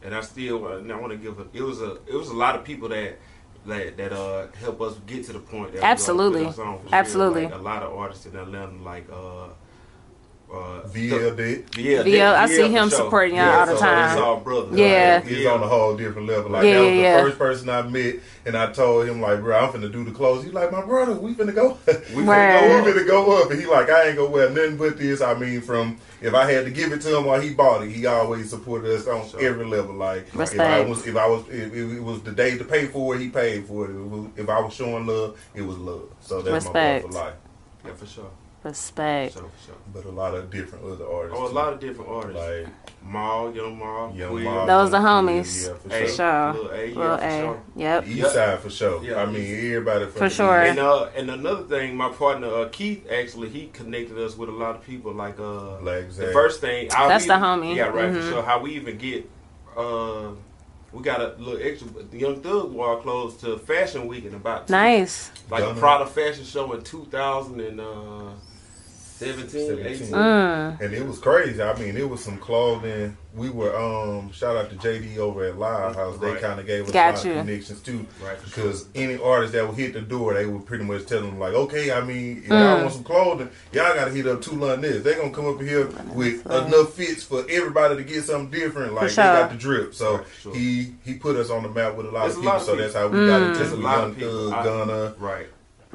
and 0.05 0.15
I 0.15 0.21
still 0.21 0.67
and 0.69 0.93
I 0.93 0.97
want 1.01 1.11
to 1.13 1.19
give 1.19 1.41
a 1.41 1.47
it 1.53 1.63
was 1.63 1.81
a 1.83 1.99
it 2.07 2.15
was 2.15 2.29
a 2.29 2.35
lot 2.37 2.55
of 2.55 2.63
people 2.65 2.89
that 2.91 3.19
that 3.67 3.97
that 3.97 4.13
uh 4.13 4.47
help 4.61 4.81
us 4.81 4.95
get 5.07 5.25
to 5.27 5.33
the 5.33 5.41
point 5.41 5.73
that 5.73 5.75
we 5.75 5.81
gonna 5.81 5.87
Absolutely. 5.91 6.45
put 6.45 6.53
us 6.53 6.59
on 6.61 6.79
for 6.79 6.89
sure. 6.89 6.95
Absolutely. 6.95 7.45
Like, 7.47 7.55
a 7.55 7.59
lot 7.59 7.83
of 7.83 7.93
artists 7.93 8.25
in 8.27 8.37
Atlanta 8.37 8.71
like 8.85 9.09
uh 9.11 9.49
uh 10.57 10.89
VL 10.89 11.37
did. 11.37 11.77
yeah, 11.77 12.03
VL, 12.03 12.35
I 12.35 12.47
see 12.47 12.69
him 12.69 12.89
sure. 12.89 12.99
supporting 12.99 13.37
y'all 13.37 13.45
Yeah, 13.47 13.59
all 13.61 13.67
the 13.67 13.75
so 13.75 13.81
time. 13.81 14.11
It's 14.13 14.21
all 14.21 14.41
brothers. 14.41 14.79
Yeah. 14.79 15.21
Like, 15.23 15.31
He's 15.33 15.47
on 15.47 15.63
a 15.63 15.67
whole 15.67 15.97
different 15.97 16.27
level. 16.29 16.51
Like 16.53 16.65
Yeah, 16.65 16.75
that 16.75 16.81
was 16.81 16.89
yeah, 16.91 16.95
the 16.97 17.01
yeah. 17.03 17.23
first 17.23 17.39
person 17.39 17.69
I 17.69 17.83
met, 17.83 18.15
and 18.47 18.57
I 18.57 18.73
told 18.73 19.09
him 19.09 19.21
like, 19.21 19.41
bro, 19.41 19.59
I'm 19.59 19.73
finna 19.73 19.93
do 19.93 20.05
the 20.05 20.11
clothes. 20.13 20.45
He's 20.45 20.53
like, 20.53 20.73
my 20.73 20.83
brother, 20.85 21.15
we 21.15 21.35
finna 21.35 21.55
go. 21.55 21.77
we 21.87 21.93
finna 22.23 22.27
Word. 22.27 22.85
go. 22.85 22.85
We 22.85 22.93
finna 22.93 23.07
go 23.07 23.43
up. 23.43 23.51
And 23.51 23.61
he 23.61 23.67
like, 23.67 23.91
I 23.91 24.09
ain't 24.09 24.17
gonna 24.17 24.31
wear 24.31 24.49
nothing 24.51 24.77
but 24.77 24.97
this. 24.99 25.21
I 25.21 25.35
mean, 25.35 25.61
from 25.61 25.99
if 26.23 26.33
I 26.35 26.51
had 26.51 26.65
to 26.65 26.71
give 26.71 26.93
it 26.93 27.01
to 27.03 27.17
him 27.19 27.25
while 27.27 27.41
he 27.41 27.51
bought 27.53 27.83
it, 27.83 27.91
he 27.91 28.07
always 28.07 28.49
supported 28.51 28.91
us 28.95 29.07
on 29.07 29.29
Sure. 29.29 29.43
every 29.43 29.67
level. 29.67 29.95
Like 29.95 30.27
if 30.35 30.59
I 30.61 30.81
was, 30.81 31.07
if 31.07 31.17
I 31.17 31.27
was, 31.27 31.45
if 31.51 31.75
it 31.75 32.01
was 32.03 32.23
the 32.23 32.33
day 32.33 32.57
to 32.57 32.65
pay 32.65 32.87
for 32.87 33.15
it, 33.17 33.21
he 33.21 33.29
paid 33.29 33.67
for 33.67 33.85
it. 33.87 33.91
If, 34.37 34.45
if 34.45 34.49
I 34.49 34.61
was 34.61 34.73
showing 34.73 35.07
love, 35.07 35.39
it 35.55 35.63
was 35.63 35.77
love. 35.79 36.09
So 36.21 36.41
that's 36.43 36.65
Respect. 36.65 37.05
my 37.07 37.11
brother 37.11 37.21
for 37.21 37.25
life. 37.27 37.35
Yeah, 37.85 37.93
for 37.93 38.07
sure. 38.07 38.31
Respect. 38.67 39.35
For 39.35 39.39
sure, 39.41 39.49
for 39.49 39.67
sure. 39.67 39.75
But 39.95 40.05
a 40.05 40.11
lot 40.11 40.35
of 40.35 40.51
different 40.51 40.85
other 40.85 41.07
artists. 41.07 41.39
Oh, 41.41 41.47
a 41.47 41.49
too. 41.49 41.55
lot 41.55 41.73
of 41.73 41.81
different 41.81 42.11
artists. 42.11 42.37
like 42.37 42.67
Maul, 43.03 43.55
Young 43.55 43.79
Maul, 43.79 44.13
Young 44.15 44.31
Quill, 44.31 44.45
Miles, 44.45 44.67
Those 44.69 44.91
the 44.91 44.99
homies. 44.99 45.67
Yeah, 45.69 45.75
for 45.75 45.89
Hey, 45.89 46.01
For 46.03 46.09
sure. 46.09 46.17
sure. 46.17 46.53
Lil 46.55 46.71
A, 46.73 46.87
yeah, 46.87 46.95
for 47.17 47.25
A. 47.25 47.41
sure. 47.41 47.63
Yep. 47.77 48.07
East 48.07 48.17
Yep. 48.19 48.31
side 48.31 48.59
for 48.61 48.71
sure. 48.71 49.05
Yeah, 49.05 49.23
I 49.23 49.27
mean, 49.27 49.55
everybody 49.67 50.05
from 50.07 50.13
For 50.13 50.19
the 50.29 50.31
sure. 50.31 50.63
East. 50.63 50.71
And 50.71 50.79
uh, 50.81 51.09
and 51.17 51.31
another 51.31 51.63
thing, 51.63 51.97
my 51.97 52.09
partner 52.09 52.49
uh, 52.49 52.69
Keith 52.71 53.07
actually 53.11 53.49
he 53.51 53.67
connected 53.69 54.19
us 54.19 54.37
with 54.37 54.49
a 54.49 54.53
lot 54.53 54.75
of 54.77 54.83
people. 54.83 55.13
Like 55.13 55.39
uh, 55.39 55.77
Black 55.81 56.11
the 56.11 56.33
first 56.33 56.61
thing, 56.61 56.89
how 56.91 57.07
That's 57.09 57.25
we- 57.25 57.29
the 57.29 57.35
homie. 57.35 57.77
Yeah, 57.77 57.85
right. 57.87 58.11
Mhm. 58.11 58.23
For 58.23 58.31
sure. 58.31 58.43
How 58.43 58.59
we 58.61 58.73
even 58.75 58.99
get 58.99 59.31
uh, 59.77 60.31
we 60.93 61.03
got 61.03 61.21
a 61.21 61.35
little 61.39 61.61
extra. 61.63 61.87
The 62.11 62.19
Young 62.19 62.41
Thug 62.41 62.73
wore 62.73 62.99
clothes 63.03 63.37
to 63.43 63.59
Fashion 63.59 64.07
Week 64.09 64.25
in 64.25 64.35
about 64.35 64.67
two- 64.67 64.73
Nice. 64.73 65.31
like 65.51 65.61
Gunna. 65.61 65.75
the 65.75 65.81
Prada 65.81 66.07
fashion 66.07 66.45
show 66.45 66.73
in 66.73 66.81
2017, 66.83 68.31
17. 69.17 69.79
18. 69.87 70.07
Mm. 70.09 70.81
And 70.81 70.95
it 70.95 71.07
was 71.07 71.19
crazy. 71.19 71.63
I 71.63 71.79
mean, 71.79 71.97
it 71.97 72.09
was 72.09 72.23
some 72.23 72.39
clothing. 72.39 73.17
We 73.35 73.51
were 73.51 73.77
um 73.77 74.33
shout 74.33 74.57
out 74.57 74.71
to 74.71 74.77
JD 74.77 75.19
over 75.19 75.45
at 75.45 75.59
Live 75.59 75.95
House. 75.95 76.17
They 76.19 76.31
Right. 76.33 76.41
kind 76.41 76.59
of 76.59 76.67
gave 76.67 76.85
us 76.85 76.91
Got 76.91 77.15
a 77.15 77.17
lot 77.17 77.25
you. 77.25 77.33
of 77.33 77.47
connections 77.47 77.81
too. 77.81 78.07
Right, 78.25 78.39
for 78.39 78.47
Because 78.47 78.87
any 78.95 79.19
artist 79.23 79.53
that 79.53 79.67
would 79.67 79.77
hit 79.77 79.93
the 79.93 80.01
door, 80.01 80.33
they 80.35 80.47
would 80.47 80.65
pretty 80.65 80.85
much 80.85 81.05
tell 81.07 81.21
them 81.21 81.39
like, 81.39 81.53
okay, 81.53 81.93
I 81.93 82.01
mean, 82.03 82.39
if 82.45 82.51
Mm. 82.51 82.61
y'all 82.61 82.81
want 82.83 82.93
some 82.95 83.05
clothing, 83.05 83.51
y'all 83.73 83.95
got 83.95 84.07
to 84.07 84.11
hit 84.11 84.27
up 84.27 84.41
Tulones. 84.41 85.03
They 85.03 85.15
gonna 85.15 85.31
come 85.31 85.47
up 85.49 85.61
here 85.61 85.87
with 86.15 86.47
enough 86.47 86.95
fits 86.95 87.25
for 87.25 87.45
everybody 87.51 87.97
to 87.97 88.05
get 88.05 88.25
something 88.25 88.51
different. 88.59 88.95
Like 88.95 89.11
sure. 89.11 89.25
they 89.25 89.31
got 89.41 89.51
the 89.51 89.57
drip. 89.57 89.95
So 89.95 90.17
Right, 90.17 90.25
sure. 90.43 90.55
he 90.55 90.95
he 91.05 91.15
put 91.15 91.37
us 91.37 91.51
on 91.51 91.63
the 91.63 91.69
map 91.69 91.95
with 91.97 92.07
a 92.07 92.11
lot 92.11 92.23
There's 92.23 92.33
of 92.35 92.39
a 92.39 92.41
people. 92.43 92.53
lot 92.53 92.57
of 92.61 92.63
so 92.67 92.73
people. 92.73 92.85
that's 92.85 92.95
how 92.97 93.09
we 93.09 93.27
got 93.27 93.41
Mm. 93.41 93.47
into 93.49 93.59
There's 93.59 93.73
a 93.73 93.75
it. 93.75 93.81
lot 93.81 93.99
Young 94.01 94.11
of 94.11 94.17
people. 94.17 94.51
Thug, 94.51 94.53
I- 94.55 94.65
Gunna, 94.65 95.15
Right. 95.19 95.47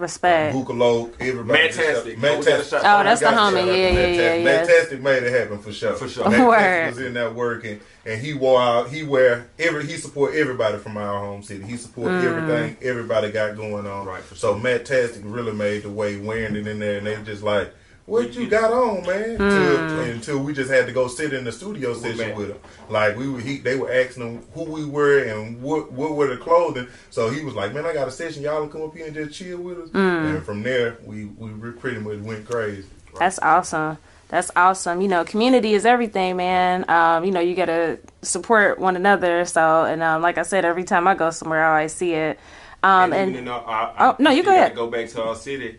Respect. 0.02 0.56
Bukaloke, 0.56 1.14
everybody. 1.20 1.72
Fantastic. 1.72 2.18
Fantastic. 2.20 2.80
Oh, 2.84 3.04
that's 3.04 3.22
the 3.22 3.28
homie. 3.28 3.54
shout 3.56 3.68
Yeah, 3.68 3.74
yeah, 3.74 3.90
yeah, 3.90 3.96
Fantastic. 3.96 4.44
yeah. 4.44 4.66
Fantastic 4.66 5.02
made 5.02 5.24
it 5.24 5.40
happen 5.40 5.60
for 5.60 5.72
sure. 5.72 5.94
For 5.94 6.08
sure. 6.10 6.24
Word. 6.30 6.36
Fantastic 6.40 6.96
was 6.96 7.06
in 7.08 7.14
that 7.14 7.36
working, 7.36 7.80
and 8.06 8.20
he 8.22 8.34
wore 8.34 8.62
out. 8.62 8.90
He 8.90 9.04
wear 9.04 9.48
every. 9.60 9.86
He 9.86 9.98
support 9.98 10.34
everybody 10.36 10.78
from 10.80 10.98
our 10.98 11.20
home 11.20 11.44
city. 11.44 11.64
He 11.64 11.78
support 11.78 12.12
Mm. 12.12 12.24
everything 12.24 12.78
everybody 12.82 13.32
got 13.32 13.56
going 13.56 13.86
on. 13.88 14.06
Right, 14.08 14.24
for 14.24 14.36
So 14.36 14.54
sure. 14.54 14.62
Matt 14.64 14.86
Tastic 14.86 15.22
really 15.24 15.54
made 15.54 15.84
the 15.84 15.90
way 15.90 16.18
wearing 16.18 16.56
it 16.56 16.66
in 16.68 16.80
there, 16.80 16.98
and 16.98 17.08
they 17.08 17.16
just 17.24 17.44
like. 17.44 17.74
What 18.08 18.30
We- 18.36 18.44
you 18.44 18.50
got 18.50 18.72
on, 18.74 19.06
man? 19.06 19.38
Mm. 19.38 19.90
Till, 19.90 20.00
until 20.14 20.40
we 20.40 20.54
just 20.54 20.70
had 20.72 20.86
to 20.88 20.92
go 20.92 21.08
sit 21.08 21.34
in 21.34 21.44
the 21.44 21.52
studio 21.52 21.94
session 21.94 22.18
Matt. 22.30 22.36
with 22.36 22.50
him. 22.50 22.58
Like 22.90 23.16
we 23.16 23.30
were, 23.30 23.40
he, 23.40 23.58
they 23.60 23.76
were 23.76 23.92
asking 23.92 24.24
him 24.24 24.44
who 24.54 24.64
we 24.64 24.84
were 24.86 25.20
and 25.24 25.62
what 25.62 25.92
what 25.92 26.16
were 26.16 26.28
the 26.28 26.38
clothing. 26.38 26.88
So 27.10 27.30
he 27.30 27.44
was 27.44 27.54
like, 27.54 27.74
"Man, 27.74 27.86
I 27.86 27.94
got 27.94 28.08
a 28.08 28.12
session. 28.12 28.44
Y'all 28.44 28.68
come 28.68 28.82
up 28.82 28.96
here 28.96 29.06
and 29.06 29.14
just 29.16 29.38
chill 29.38 29.60
with 29.60 29.78
us." 29.80 29.90
Mm. 29.90 30.36
And 30.38 30.44
from 30.46 30.64
there, 30.64 30.98
we 31.06 31.26
we 31.26 31.50
re- 31.52 31.72
pretty 31.74 32.00
much 32.00 32.18
went 32.20 32.50
crazy. 32.50 32.86
That's 33.20 33.40
awesome. 33.40 33.98
That's 34.30 34.50
awesome. 34.56 35.02
You 35.02 35.10
know, 35.10 35.24
community 35.26 35.74
is 35.74 35.86
everything, 35.86 36.38
man. 36.38 36.90
Um, 36.90 37.24
you 37.26 37.32
know, 37.32 37.42
you 37.42 37.54
gotta 37.54 38.00
support 38.22 38.80
one 38.80 38.96
another. 38.96 39.44
So, 39.46 39.84
and 39.86 40.02
um, 40.02 40.22
like 40.22 40.38
I 40.38 40.44
said, 40.44 40.64
every 40.66 40.86
time 40.86 41.06
I 41.08 41.16
go 41.16 41.30
somewhere, 41.32 41.66
I 41.66 41.78
always 41.80 41.94
see 41.94 42.14
it. 42.14 42.40
Um, 42.82 43.12
and, 43.12 43.14
and 43.14 43.32
even 43.32 43.44
in 43.44 43.48
our, 43.50 43.62
our, 43.62 43.94
Oh, 44.00 44.16
no, 44.20 44.32
you 44.32 44.42
still 44.42 44.54
go 44.54 44.58
ahead. 44.58 44.76
Go 44.76 44.88
back 44.90 45.08
to 45.10 45.24
our 45.24 45.36
city. 45.36 45.78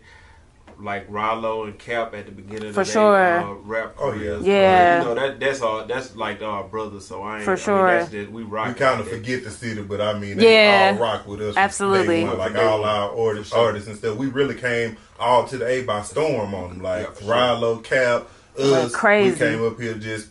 Like 0.83 1.05
Rollo 1.09 1.63
and 1.63 1.79
Cap 1.79 2.13
at 2.13 2.25
the 2.25 2.31
beginning 2.31 2.69
of 2.69 2.75
For 2.75 2.83
the 2.83 2.91
sure. 2.91 3.15
uh, 3.39 3.53
rap 3.63 3.95
Oh, 3.97 4.11
careers. 4.11 4.43
yeah. 4.43 4.53
Yeah. 4.53 4.99
you 4.99 5.05
know 5.05 5.15
that 5.15 5.39
that's 5.39 5.61
all 5.61 5.85
that's 5.85 6.15
like 6.15 6.41
our 6.41 6.63
brothers. 6.65 7.05
So 7.07 7.23
I 7.23 7.37
ain't 7.37 7.45
For 7.45 7.51
I 7.51 7.55
mean, 7.55 7.63
sure. 7.63 7.87
that's 7.99 8.11
just, 8.11 8.31
we 8.31 8.43
rock. 8.43 8.67
We 8.67 8.73
kind 8.75 8.99
of 8.99 9.07
forget 9.07 9.43
the 9.43 9.49
city, 9.51 9.81
but 9.81 10.01
I 10.01 10.13
mean, 10.19 10.39
Yeah. 10.39 10.91
they 10.91 10.97
all 10.97 11.01
rock 11.03 11.27
with 11.27 11.41
us. 11.41 11.55
Absolutely. 11.57 12.25
One, 12.25 12.37
like 12.37 12.55
all 12.55 12.83
our 12.83 13.17
artists, 13.17 13.53
artists 13.53 13.87
and 13.87 13.97
stuff. 13.97 14.17
We 14.17 14.27
really 14.27 14.55
came 14.55 14.97
all 15.19 15.47
to 15.47 15.57
the 15.57 15.65
A 15.65 15.83
by 15.83 16.01
storm 16.01 16.53
on 16.53 16.69
them. 16.69 16.81
Like 16.81 17.07
Yeah, 17.07 17.13
sure. 17.25 17.33
Rilo, 17.33 17.83
Cap, 17.83 18.27
Went 18.57 18.69
us. 18.73 18.91
crazy. 18.93 19.31
We 19.31 19.37
came 19.51 19.65
up 19.65 19.79
here 19.79 19.93
just 19.95 20.27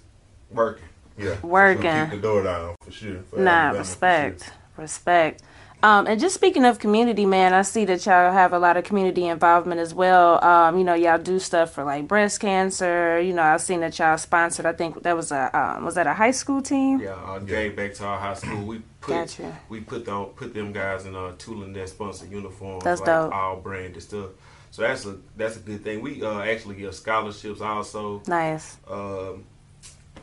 working. 0.51 0.85
yeah, 1.19 1.35
Working. 1.43 1.83
So 1.91 2.05
keep 2.05 2.11
the 2.11 2.17
door 2.29 2.43
down 2.43 2.75
for 2.85 2.91
sure. 2.91 3.23
for 3.31 3.37
Nah, 3.41 3.51
Alabama, 3.51 3.73
for 3.73 3.79
respect, 3.81 4.45
sure. 4.45 4.53
respect. 4.77 5.43
Um, 5.83 6.07
and 6.07 6.21
just 6.21 6.35
speaking 6.35 6.65
of 6.65 6.79
community, 6.79 7.27
man, 7.27 7.53
I 7.53 7.63
see 7.63 7.85
that 7.87 8.07
y'all 8.07 8.33
have 8.33 8.53
a 8.53 8.59
lot 8.59 8.77
of 8.77 8.85
community 8.85 9.27
involvement 9.27 9.81
as 9.81 9.93
well. 9.93 10.43
Um, 10.45 10.79
you 10.79 10.85
know, 10.85 10.95
y'all 10.95 11.19
do 11.19 11.41
stuff 11.41 11.73
for 11.73 11.83
like 11.83 12.07
breast 12.07 12.41
cancer. 12.41 13.21
You 13.21 13.33
know, 13.33 13.43
I've 13.43 13.61
seen 13.61 13.81
that 13.81 13.99
y'all 13.99 14.17
sponsored. 14.17 14.65
I 14.65 14.75
think 14.75 15.03
that 15.03 15.17
was 15.17 15.33
a 15.33 15.51
um, 15.59 15.85
was 15.85 15.97
that 15.97 16.07
a 16.07 16.15
high 16.15 16.31
school 16.31 16.63
team? 16.63 17.01
Yeah, 17.01 17.15
uh, 17.15 17.41
back 17.41 17.95
to 17.95 18.05
our 18.05 18.19
high 18.19 18.35
school. 18.35 18.65
We 18.65 18.83
put 19.01 19.15
Gotcha. 19.15 19.59
we 19.69 19.81
put 19.81 20.05
them 20.05 20.27
put 20.27 20.55
them 20.55 20.73
guys 20.73 21.05
in 21.05 21.17
uh 21.17 21.33
Tulones 21.37 21.75
that 21.75 21.89
sponsor 21.89 22.27
uniforms. 22.27 22.85
That's 22.85 23.01
like 23.01 23.07
dope. 23.07 23.35
All 23.35 23.57
branded 23.57 24.03
stuff. 24.03 24.31
So 24.71 24.83
that's 24.83 25.05
a 25.05 25.19
that's 25.37 25.57
a 25.57 25.61
good 25.61 25.83
thing. 25.83 26.01
We 26.01 26.23
uh 26.23 26.41
actually 26.41 26.77
give 26.77 26.95
scholarships 26.95 27.61
also. 27.61 28.23
Nice. 28.29 28.79
Um, 28.89 29.45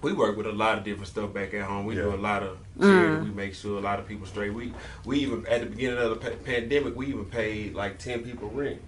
we 0.01 0.13
work 0.13 0.37
with 0.37 0.45
a 0.47 0.51
lot 0.51 0.77
of 0.77 0.83
different 0.83 1.07
stuff 1.07 1.33
back 1.33 1.53
at 1.53 1.63
home. 1.63 1.85
We 1.85 1.95
do 1.95 2.13
a 2.13 2.15
lot 2.15 2.43
of 2.43 2.57
Mm. 2.79 3.23
We 3.25 3.29
make 3.31 3.53
sure 3.55 3.77
a 3.77 3.81
lot 3.81 3.99
of 3.99 4.07
people 4.07 4.25
straight. 4.25 4.53
We 4.53 4.73
we 5.05 5.19
even 5.19 5.45
at 5.47 5.59
the 5.59 5.65
beginning 5.65 5.99
of 5.99 6.11
the 6.11 6.15
pa- 6.15 6.37
pandemic, 6.45 6.95
we 6.95 7.07
even 7.07 7.25
paid 7.25 7.75
like 7.75 7.97
ten 7.99 8.23
people 8.23 8.47
rent. 8.49 8.79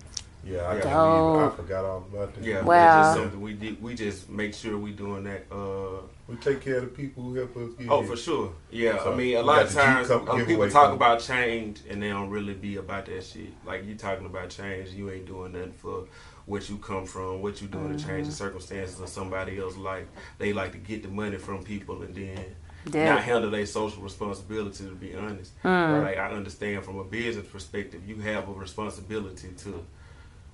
Yeah, 0.46 0.62
I, 0.62 0.76
Yeah. 0.78 0.82
can't 0.82 0.94
believe- 0.96 1.54
I 1.54 1.56
forgot 1.58 1.86
all 1.86 1.98
about 2.12 2.34
that. 2.36 2.44
Yeah, 2.44 2.64
Wow. 2.64 3.00
It's 3.02 3.08
just 3.10 3.20
something 3.20 3.42
we 3.42 3.54
did. 3.54 3.80
We 3.84 3.94
just 3.94 4.28
make 4.30 4.54
sure 4.56 4.76
we 4.78 4.92
doing 4.92 5.26
that. 5.26 5.46
Uh, 5.52 6.02
we 6.28 6.36
take 6.38 6.62
care 6.62 6.78
of 6.78 6.84
the 6.84 6.88
people 6.90 7.22
who 7.24 7.36
help 7.36 7.56
us. 7.58 7.74
Get 7.78 7.90
Oh, 7.90 8.00
here. 8.02 8.10
for 8.10 8.16
sure. 8.18 8.54
Yeah, 8.72 8.98
So, 9.04 9.12
I 9.12 9.16
mean, 9.18 9.36
a 9.38 9.44
lot 9.44 9.62
of 9.64 9.72
times 9.74 10.08
Cup 10.08 10.28
uh, 10.30 10.44
people 10.46 10.68
talk 10.70 10.84
coming. 10.86 10.96
about 10.96 11.20
change 11.20 11.82
and 11.90 12.02
they 12.02 12.10
don't 12.10 12.30
really 12.32 12.54
be 12.56 12.78
about 12.78 13.06
that 13.08 13.24
shit. 13.24 13.52
Like 13.68 13.86
you 13.86 13.94
talking 13.96 14.26
about 14.26 14.50
change, 14.50 14.90
you 14.92 15.12
ain't 15.12 15.26
doing 15.28 15.52
nothing 15.52 15.74
for 15.74 16.06
what 16.52 16.70
you 16.70 16.78
come 16.78 17.06
from, 17.06 17.42
what 17.42 17.62
you 17.62 17.68
doing 17.70 17.98
to 17.98 18.06
change 18.06 18.28
the 18.28 18.32
mm-hmm. 18.32 18.32
circumstances 18.32 19.00
of 19.00 19.08
somebody 19.08 19.58
else. 19.58 19.78
Like 19.78 20.08
they 20.38 20.52
like 20.52 20.74
to 20.74 20.78
get 20.78 21.02
the 21.02 21.08
money 21.08 21.38
from 21.38 21.64
people 21.64 22.02
and 22.02 22.14
then 22.14 22.46
Yeah. 22.92 23.14
not 23.14 23.24
handle 23.24 23.50
their 23.50 23.66
social 23.66 24.04
responsibility. 24.04 24.84
To 24.84 24.96
be 24.96 25.16
honest, 25.16 25.54
hmm. 25.62 25.68
like 25.68 26.18
I 26.18 26.30
understand 26.32 26.84
from 26.84 27.00
a 27.00 27.06
business 27.06 27.48
perspective, 27.48 28.02
you 28.06 28.18
have 28.18 28.50
a 28.50 28.52
responsibility 28.52 29.50
to, 29.64 29.86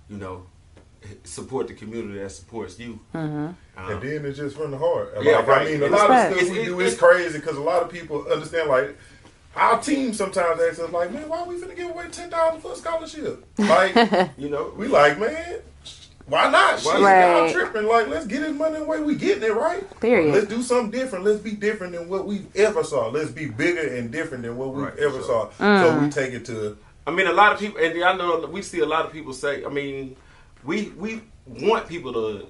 you 0.10 0.18
know, 0.18 0.46
support 1.24 1.68
the 1.68 1.74
community 1.74 2.20
that 2.20 2.32
supports 2.32 2.80
you. 2.80 3.00
Mm-hmm. 3.14 3.48
Um, 3.48 3.56
And 3.76 4.02
then 4.02 4.26
it's 4.26 4.38
just 4.38 4.56
from 4.56 4.72
the 4.72 4.78
heart. 4.78 5.16
Like, 5.16 5.26
Yeah, 5.26 5.40
I 5.40 5.66
mean, 5.66 5.82
a 5.82 5.86
It's 5.86 5.92
lot 5.96 6.10
respect. 6.10 6.32
of 6.34 6.40
stuff 6.40 6.58
we 6.58 6.66
do 6.66 6.80
is 6.82 6.98
crazy 6.98 7.40
because 7.40 7.58
a 7.58 7.62
lot 7.62 7.82
of 7.84 7.90
people 7.90 8.28
understand, 8.32 8.70
like, 8.70 8.98
our 9.56 9.80
team 9.82 10.14
sometimes 10.14 10.62
asks 10.62 10.80
us, 10.80 10.92
like, 10.92 11.12
man, 11.12 11.30
why 11.30 11.40
are 11.40 11.46
we 11.46 11.56
finna 11.56 11.76
give 11.76 11.90
away 11.90 12.06
$10 12.08 12.62
for 12.62 12.74
a 12.74 12.76
scholarship? 12.76 13.46
Like, 13.58 14.32
you 14.38 14.50
know, 14.50 14.74
we 14.76 14.88
like, 14.88 15.20
man, 15.20 15.62
why 16.28 16.50
not? 16.52 16.80
Shit, 16.80 17.00
Right. 17.00 17.26
y'all 17.46 17.52
tripping. 17.52 17.88
Like, 17.88 18.08
let's 18.08 18.26
get 18.26 18.42
this 18.42 18.56
money 18.56 18.80
the 18.80 18.86
way 18.86 19.02
we 19.02 19.16
getting 19.16 19.44
it, 19.44 19.54
right? 19.56 19.84
Period. 20.00 20.34
Let's 20.34 20.48
do 20.48 20.62
something 20.62 20.92
different. 20.92 21.26
Let's 21.26 21.40
be 21.40 21.52
different 21.52 21.94
than 21.94 22.08
what 22.10 22.26
we've 22.26 22.46
ever 22.56 22.84
saw. 22.84 23.08
Let's 23.10 23.32
be 23.32 23.48
bigger 23.48 23.82
and 23.96 24.12
different 24.12 24.44
than 24.44 24.58
what 24.58 24.74
we've 24.74 24.86
Right, 24.86 24.98
ever 25.00 25.20
sure. 25.22 25.52
saw. 25.58 25.82
So 25.82 25.92
mm. 25.92 26.02
we 26.04 26.10
take 26.10 26.34
it 26.34 26.46
to, 26.46 26.78
I 27.06 27.12
mean, 27.12 27.28
a 27.28 27.34
lot 27.34 27.54
of 27.54 27.60
people, 27.60 27.82
and 27.82 28.04
I 28.04 28.14
know 28.16 28.46
we 28.52 28.62
see 28.62 28.80
a 28.80 28.86
lot 28.86 29.06
of 29.06 29.12
people 29.14 29.34
say. 29.34 29.64
I 29.64 29.70
mean, 29.70 30.16
we 30.66 30.90
we 30.98 31.22
want 31.48 31.88
people 31.88 32.12
to 32.14 32.46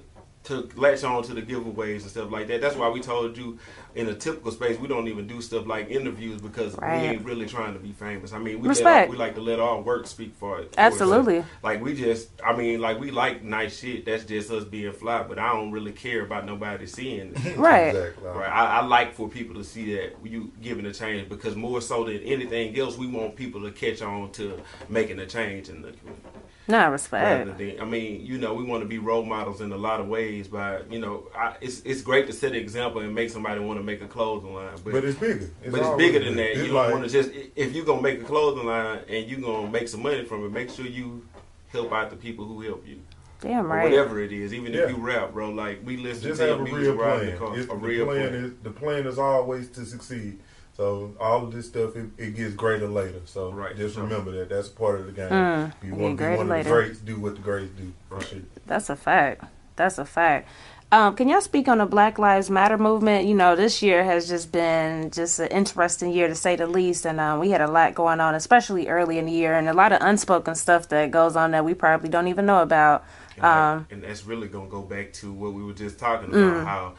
to 0.48 0.68
latch 0.76 1.04
on 1.04 1.22
to 1.22 1.34
the 1.34 1.42
giveaways 1.42 2.02
and 2.02 2.10
stuff 2.10 2.30
like 2.30 2.48
that. 2.48 2.60
That's 2.60 2.76
why 2.76 2.88
we 2.88 3.00
told 3.00 3.36
you 3.36 3.58
in 3.94 4.08
a 4.08 4.14
typical 4.14 4.50
space 4.52 4.78
we 4.78 4.88
don't 4.88 5.08
even 5.08 5.26
do 5.26 5.40
stuff 5.40 5.66
like 5.66 5.90
interviews 5.90 6.40
because 6.40 6.74
Right. 6.76 7.00
we 7.02 7.08
ain't 7.08 7.24
really 7.24 7.46
trying 7.46 7.74
to 7.74 7.78
be 7.80 7.92
famous. 7.92 8.32
I 8.32 8.38
mean, 8.38 8.56
we 8.60 8.62
let 8.62 8.68
Respect. 8.70 9.08
our, 9.08 9.12
we 9.12 9.16
like 9.18 9.34
to 9.34 9.40
let 9.40 9.60
our 9.60 9.80
work 9.80 10.06
speak 10.06 10.34
for 10.36 10.60
it. 10.60 10.74
Absolutely. 10.78 11.38
us. 11.38 11.46
Like 11.62 11.82
we 11.82 11.94
just, 11.94 12.30
I 12.44 12.56
mean, 12.56 12.80
like 12.80 12.98
we 12.98 13.10
like 13.10 13.42
nice 13.42 13.78
shit. 13.78 14.04
That's 14.06 14.24
just 14.24 14.50
us 14.50 14.64
being 14.64 14.92
fly. 14.92 15.22
But 15.22 15.38
I 15.38 15.52
don't 15.52 15.70
really 15.70 15.92
care 15.92 16.22
about 16.24 16.46
nobody 16.46 16.86
seeing. 16.86 17.32
it. 17.36 17.56
Right. 17.58 17.88
exactly. 17.94 18.28
Right. 18.28 18.50
I, 18.50 18.78
I 18.78 18.84
like 18.84 19.14
for 19.14 19.28
people 19.28 19.54
to 19.56 19.64
see 19.64 19.94
that 19.96 20.16
you 20.24 20.50
giving 20.62 20.86
a 20.86 20.92
change 20.92 21.28
because 21.28 21.56
more 21.56 21.80
so 21.80 22.04
than 22.04 22.18
anything 22.20 22.78
else, 22.78 22.96
we 22.96 23.06
want 23.06 23.36
people 23.36 23.60
to 23.62 23.70
catch 23.72 24.00
on 24.02 24.30
to 24.32 24.60
making 24.88 25.18
a 25.18 25.26
change 25.26 25.68
in 25.68 25.82
the 25.82 25.92
community. 25.92 26.22
Nah, 26.68 26.88
respect. 26.88 27.24
Rather 27.48 27.52
than, 27.58 27.80
I 27.80 27.84
mean, 27.86 28.24
you 28.26 28.36
know, 28.36 28.52
we 28.52 28.62
want 28.62 28.82
to 28.82 28.88
be 28.88 28.98
role 28.98 29.24
models 29.24 29.62
in 29.62 29.72
a 29.72 29.76
lot 29.76 30.00
of 30.00 30.08
ways. 30.08 30.48
By 30.48 30.82
you 30.90 30.98
know, 30.98 31.28
I, 31.34 31.56
it's 31.62 31.80
it's 31.80 32.02
great 32.02 32.26
to 32.26 32.32
set 32.34 32.52
an 32.52 32.58
example 32.58 33.00
and 33.00 33.14
make 33.14 33.30
somebody 33.30 33.58
want 33.60 33.78
to 33.80 33.82
make 33.84 34.02
a 34.02 34.06
clothing 34.06 34.54
line, 34.54 34.76
but 34.84 34.92
but 34.92 35.04
it's 35.04 35.18
bigger. 35.18 35.50
but 35.70 35.80
it's 35.80 35.96
bigger 35.96 36.18
than 36.22 36.36
that. 36.36 36.56
You 36.56 36.66
don't 36.66 36.74
like- 36.74 36.92
want 36.92 37.04
to 37.04 37.10
just 37.10 37.30
if 37.56 37.74
you're 37.74 37.86
gonna 37.86 38.02
make 38.02 38.20
a 38.20 38.24
clothing 38.24 38.66
line 38.66 39.00
and 39.08 39.26
you're 39.30 39.40
gonna 39.40 39.70
make 39.70 39.88
some 39.88 40.02
money 40.02 40.24
from 40.26 40.44
it, 40.44 40.52
make 40.52 40.68
sure 40.70 40.84
you 40.86 41.26
help 41.72 41.90
out 41.92 42.10
the 42.10 42.16
people 42.16 42.44
who 42.44 42.60
help 42.60 42.86
you. 42.86 43.00
Damn 43.40 43.64
Or 43.66 43.68
right. 43.68 43.84
whatever 43.84 44.20
it 44.20 44.32
is, 44.32 44.52
even 44.52 44.72
Yeah. 44.74 44.80
if 44.82 44.90
you 44.90 44.96
rap, 44.96 45.32
bro. 45.32 45.48
Like 45.50 45.80
we 45.86 45.96
listen 45.96 46.24
just 46.24 46.40
to 46.40 46.48
have 46.48 46.58
your 46.58 46.66
a 46.66 46.70
music 46.70 46.94
real 46.94 46.96
riding 46.96 47.36
plan. 47.38 47.54
the 47.56 47.66
car. 47.66 47.76
A 47.76 47.80
the 47.80 47.86
real 47.86 48.04
plan, 48.06 48.28
plan. 48.28 48.34
is 48.44 48.52
the 48.62 48.70
plan 48.70 49.06
is 49.06 49.18
always 49.18 49.68
to 49.70 49.86
succeed. 49.86 50.38
So 50.78 51.12
all 51.18 51.42
of 51.44 51.52
this 51.52 51.66
stuff 51.66 51.96
it, 51.96 52.06
it 52.16 52.36
gets 52.36 52.54
greater 52.54 52.86
later. 52.88 53.20
So 53.24 53.50
Right, 53.50 53.76
just 53.76 53.96
sure. 53.96 54.04
remember 54.04 54.30
that 54.38 54.48
that's 54.48 54.68
part 54.68 55.00
of 55.00 55.06
the 55.06 55.12
game. 55.12 55.28
Mm, 55.28 55.72
you 55.82 55.94
want 55.96 56.02
to 56.02 56.08
be 56.10 56.16
greater 56.16 56.36
one 56.36 56.52
of 56.52 56.64
the 56.64 56.70
greats, 56.70 56.98
do 57.00 57.18
what 57.18 57.34
the 57.34 57.42
greats 57.42 57.72
do. 57.76 57.92
For 58.08 58.20
sure. 58.20 58.38
That's 58.66 58.88
a 58.88 58.94
fact. 58.96 59.44
That's 59.74 59.98
a 59.98 60.04
fact. 60.04 60.48
Um, 60.90 61.16
can 61.16 61.28
y'all 61.28 61.40
speak 61.42 61.66
on 61.68 61.78
the 61.78 61.84
Black 61.86 62.18
Lives 62.18 62.48
Matter 62.48 62.78
movement? 62.78 63.26
You 63.26 63.34
know, 63.34 63.56
this 63.56 63.82
year 63.82 64.04
has 64.04 64.26
just 64.28 64.52
been 64.52 65.10
just 65.10 65.38
an 65.40 65.48
interesting 65.48 66.12
year 66.12 66.28
to 66.28 66.34
say 66.34 66.56
the 66.56 66.66
least, 66.66 67.04
and 67.04 67.20
um, 67.20 67.40
we 67.40 67.50
had 67.50 67.60
a 67.60 67.66
lot 67.70 67.94
going 67.94 68.20
on, 68.20 68.34
especially 68.34 68.88
early 68.88 69.18
in 69.18 69.26
the 69.26 69.32
year, 69.32 69.54
and 69.54 69.68
a 69.68 69.74
lot 69.74 69.92
of 69.92 69.98
unspoken 70.00 70.54
stuff 70.54 70.88
that 70.88 71.10
goes 71.10 71.36
on 71.36 71.50
that 71.50 71.64
we 71.64 71.74
probably 71.74 72.08
don't 72.08 72.28
even 72.28 72.46
know 72.46 72.62
about. 72.62 73.04
And, 73.34 73.44
that- 73.44 73.56
Um, 73.76 73.86
and 73.90 74.02
that's 74.02 74.24
really 74.24 74.48
gonna 74.48 74.70
go 74.70 74.80
back 74.80 75.12
to 75.14 75.30
what 75.32 75.52
we 75.52 75.62
were 75.62 75.74
just 75.74 75.98
talking 75.98 76.30
Mm. 76.30 76.52
about 76.62 76.66
how 76.66 76.94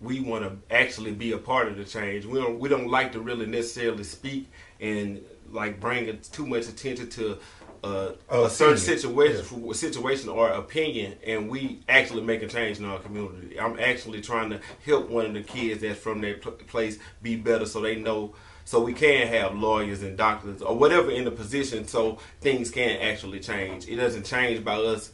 we 0.00 0.20
want 0.20 0.44
to 0.44 0.74
actually 0.74 1.12
be 1.12 1.32
a 1.32 1.38
part 1.38 1.68
of 1.68 1.76
the 1.76 1.84
change. 1.84 2.26
We 2.26 2.38
don't 2.38 2.58
we 2.58 2.68
don't 2.68 2.88
like 2.88 3.12
to 3.12 3.20
really 3.20 3.46
necessarily 3.46 4.04
speak 4.04 4.50
and 4.80 5.22
like 5.50 5.80
bring 5.80 6.18
too 6.32 6.46
much 6.46 6.68
attention 6.68 7.08
to 7.10 7.38
uh, 7.82 8.12
a 8.28 8.50
certain 8.50 8.78
situation 8.78 9.74
situation 9.74 10.28
or 10.28 10.48
opinion, 10.48 11.14
and 11.26 11.48
we 11.48 11.80
actually 11.88 12.22
make 12.22 12.42
a 12.42 12.48
change 12.48 12.78
in 12.78 12.84
our 12.84 12.98
community. 12.98 13.58
I'm 13.58 13.78
actually 13.78 14.20
trying 14.20 14.50
to 14.50 14.60
help 14.84 15.08
one 15.08 15.26
of 15.26 15.34
the 15.34 15.42
kids 15.42 15.82
that's 15.82 16.00
from 16.00 16.20
that 16.22 16.42
pl- 16.42 16.52
place 16.52 16.98
be 17.22 17.36
better, 17.36 17.66
so 17.66 17.80
they 17.80 17.96
know. 17.96 18.34
So 18.64 18.80
we 18.80 18.94
can 18.94 19.28
have 19.28 19.54
lawyers 19.54 20.02
and 20.02 20.16
doctors 20.16 20.60
or 20.60 20.76
whatever 20.76 21.10
in 21.10 21.24
the 21.24 21.30
position, 21.30 21.86
so 21.86 22.18
things 22.40 22.70
can 22.70 23.00
actually 23.00 23.38
change. 23.38 23.86
It 23.86 23.96
doesn't 23.96 24.24
change 24.24 24.64
by 24.64 24.76
us. 24.76 25.12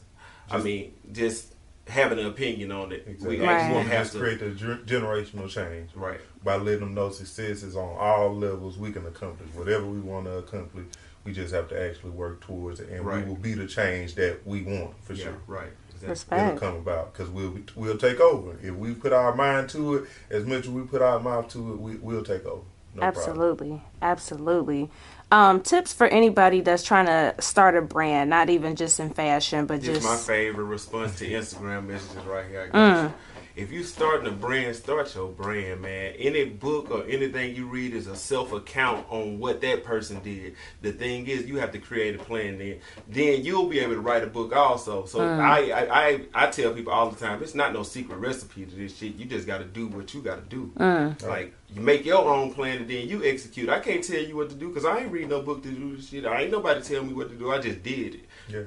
I 0.50 0.58
mean, 0.58 0.94
just 1.12 1.51
having 1.88 2.18
an 2.18 2.26
opinion 2.26 2.70
on 2.72 2.92
it. 2.92 3.04
Exactly. 3.06 3.38
We 3.40 3.44
actually 3.44 3.68
Right. 3.68 3.74
won't 3.74 3.88
have 3.88 4.10
to. 4.12 4.18
create 4.18 4.38
the 4.40 4.46
generational 4.86 5.48
change 5.48 5.90
Right. 5.94 6.20
by 6.44 6.56
letting 6.56 6.80
them 6.80 6.94
know 6.94 7.10
success 7.10 7.62
is 7.62 7.74
on 7.76 7.96
all 7.98 8.34
levels. 8.34 8.78
We 8.78 8.92
can 8.92 9.06
accomplish 9.06 9.48
whatever 9.54 9.86
we 9.86 9.98
want 10.00 10.26
to 10.26 10.38
accomplish. 10.38 10.86
We 11.24 11.32
just 11.32 11.52
have 11.54 11.68
to 11.68 11.80
actually 11.80 12.10
work 12.10 12.40
towards 12.40 12.80
it, 12.80 12.88
and 12.88 13.04
Right. 13.04 13.24
we 13.24 13.28
will 13.28 13.38
be 13.40 13.54
the 13.54 13.66
change 13.66 14.14
that 14.16 14.46
we 14.46 14.62
want 14.62 14.94
for 15.04 15.12
Yeah. 15.12 15.24
sure. 15.24 15.36
Right. 15.46 15.72
Exactly. 16.04 16.38
It'll 16.38 16.58
come 16.58 16.76
about 16.76 17.12
because 17.12 17.28
we'll 17.30 17.50
be- 17.52 17.64
we'll 17.76 17.96
take 17.98 18.18
over 18.18 18.56
if 18.60 18.74
we 18.74 18.92
put 18.92 19.12
our 19.12 19.34
mind 19.36 19.68
to 19.70 19.94
it 19.96 20.04
as 20.30 20.44
much 20.44 20.60
as 20.64 20.68
we 20.70 20.82
put 20.82 21.00
our 21.00 21.20
mouth 21.20 21.46
to 21.50 21.72
it. 21.74 21.78
We, 21.80 21.94
we'll 21.96 22.24
take 22.24 22.44
over. 22.44 22.62
No 22.94 23.10
Problem. 23.12 23.82
Absolutely. 24.02 24.90
Um, 25.32 25.62
tips 25.62 25.94
for 25.94 26.06
anybody 26.06 26.60
that's 26.60 26.82
trying 26.82 27.06
to 27.06 27.34
start 27.40 27.74
a 27.74 27.80
brand, 27.80 28.28
not 28.28 28.50
even 28.50 28.76
just 28.76 29.00
in 29.00 29.08
fashion, 29.08 29.64
but 29.64 29.80
This 29.80 29.96
is 29.96 30.04
my 30.04 30.14
favorite 30.18 30.64
response 30.64 31.18
to 31.20 31.26
Instagram 31.26 31.86
messages 31.86 32.22
right 32.26 32.44
here. 32.50 32.70
I 32.70 32.76
Mm. 32.76 33.12
Got 33.54 33.58
you. 33.58 33.64
If 33.64 33.72
you 33.72 33.82
starting 33.84 34.26
a 34.26 34.30
brand, 34.30 34.76
start 34.76 35.14
your 35.14 35.28
brand, 35.28 35.82
man. 35.82 36.14
Any 36.18 36.44
book 36.44 36.90
or 36.90 37.04
anything 37.06 37.54
you 37.54 37.66
read 37.66 37.94
is 37.94 38.06
a 38.06 38.16
self 38.16 38.52
account 38.52 39.06
on 39.10 39.38
what 39.38 39.60
that 39.62 39.84
person 39.84 40.20
did. 40.20 40.56
The 40.80 40.92
thing 40.92 41.26
is, 41.26 41.46
you 41.46 41.58
have 41.58 41.72
to 41.72 41.78
create 41.78 42.14
a 42.14 42.18
plan. 42.18 42.58
Then, 42.58 42.78
then 43.08 43.44
you'll 43.44 43.68
be 43.68 43.80
able 43.80 43.94
to 43.94 44.00
write 44.00 44.22
a 44.22 44.26
book 44.26 44.54
also. 44.54 45.04
So 45.06 45.20
Mm. 45.20 45.40
I, 45.40 45.70
I, 45.70 46.08
I, 46.08 46.20
I 46.34 46.46
tell 46.48 46.72
people 46.72 46.92
all 46.92 47.10
the 47.10 47.18
time, 47.18 47.42
it's 47.42 47.54
not 47.54 47.72
no 47.72 47.82
secret 47.82 48.16
recipe 48.16 48.66
to 48.66 48.74
this 48.74 48.96
shit. 48.96 49.14
You 49.16 49.24
just 49.24 49.46
got 49.46 49.58
to 49.58 49.64
do 49.64 49.86
what 49.88 50.12
you 50.14 50.20
got 50.22 50.36
to 50.36 50.56
do. 50.56 50.72
Mm. 50.76 51.26
Like 51.26 51.54
you 51.74 51.80
make 51.80 52.04
your 52.04 52.28
own 52.28 52.52
plan 52.52 52.78
and 52.78 52.88
then 52.90 53.08
you 53.08 53.24
execute. 53.24 53.68
I 53.68 53.80
can't 53.80 54.02
tell 54.04 54.20
you 54.20 54.36
what 54.36 54.50
to 54.50 54.54
do 54.56 54.68
because 54.68 54.84
I 54.84 54.98
ain't 55.00 55.12
read 55.12 55.28
no 55.28 55.40
book 55.42 55.62
to 55.62 55.70
do 55.70 55.96
this 55.96 56.08
shit. 56.08 56.26
I 56.26 56.42
ain't 56.42 56.50
nobody 56.50 56.82
tell 56.82 57.02
me 57.02 57.12
what 57.12 57.30
to 57.30 57.34
do. 57.36 57.50
I 57.52 57.58
just 57.60 57.82
did 57.82 58.14
it. 58.16 58.24
Yeah. 58.48 58.62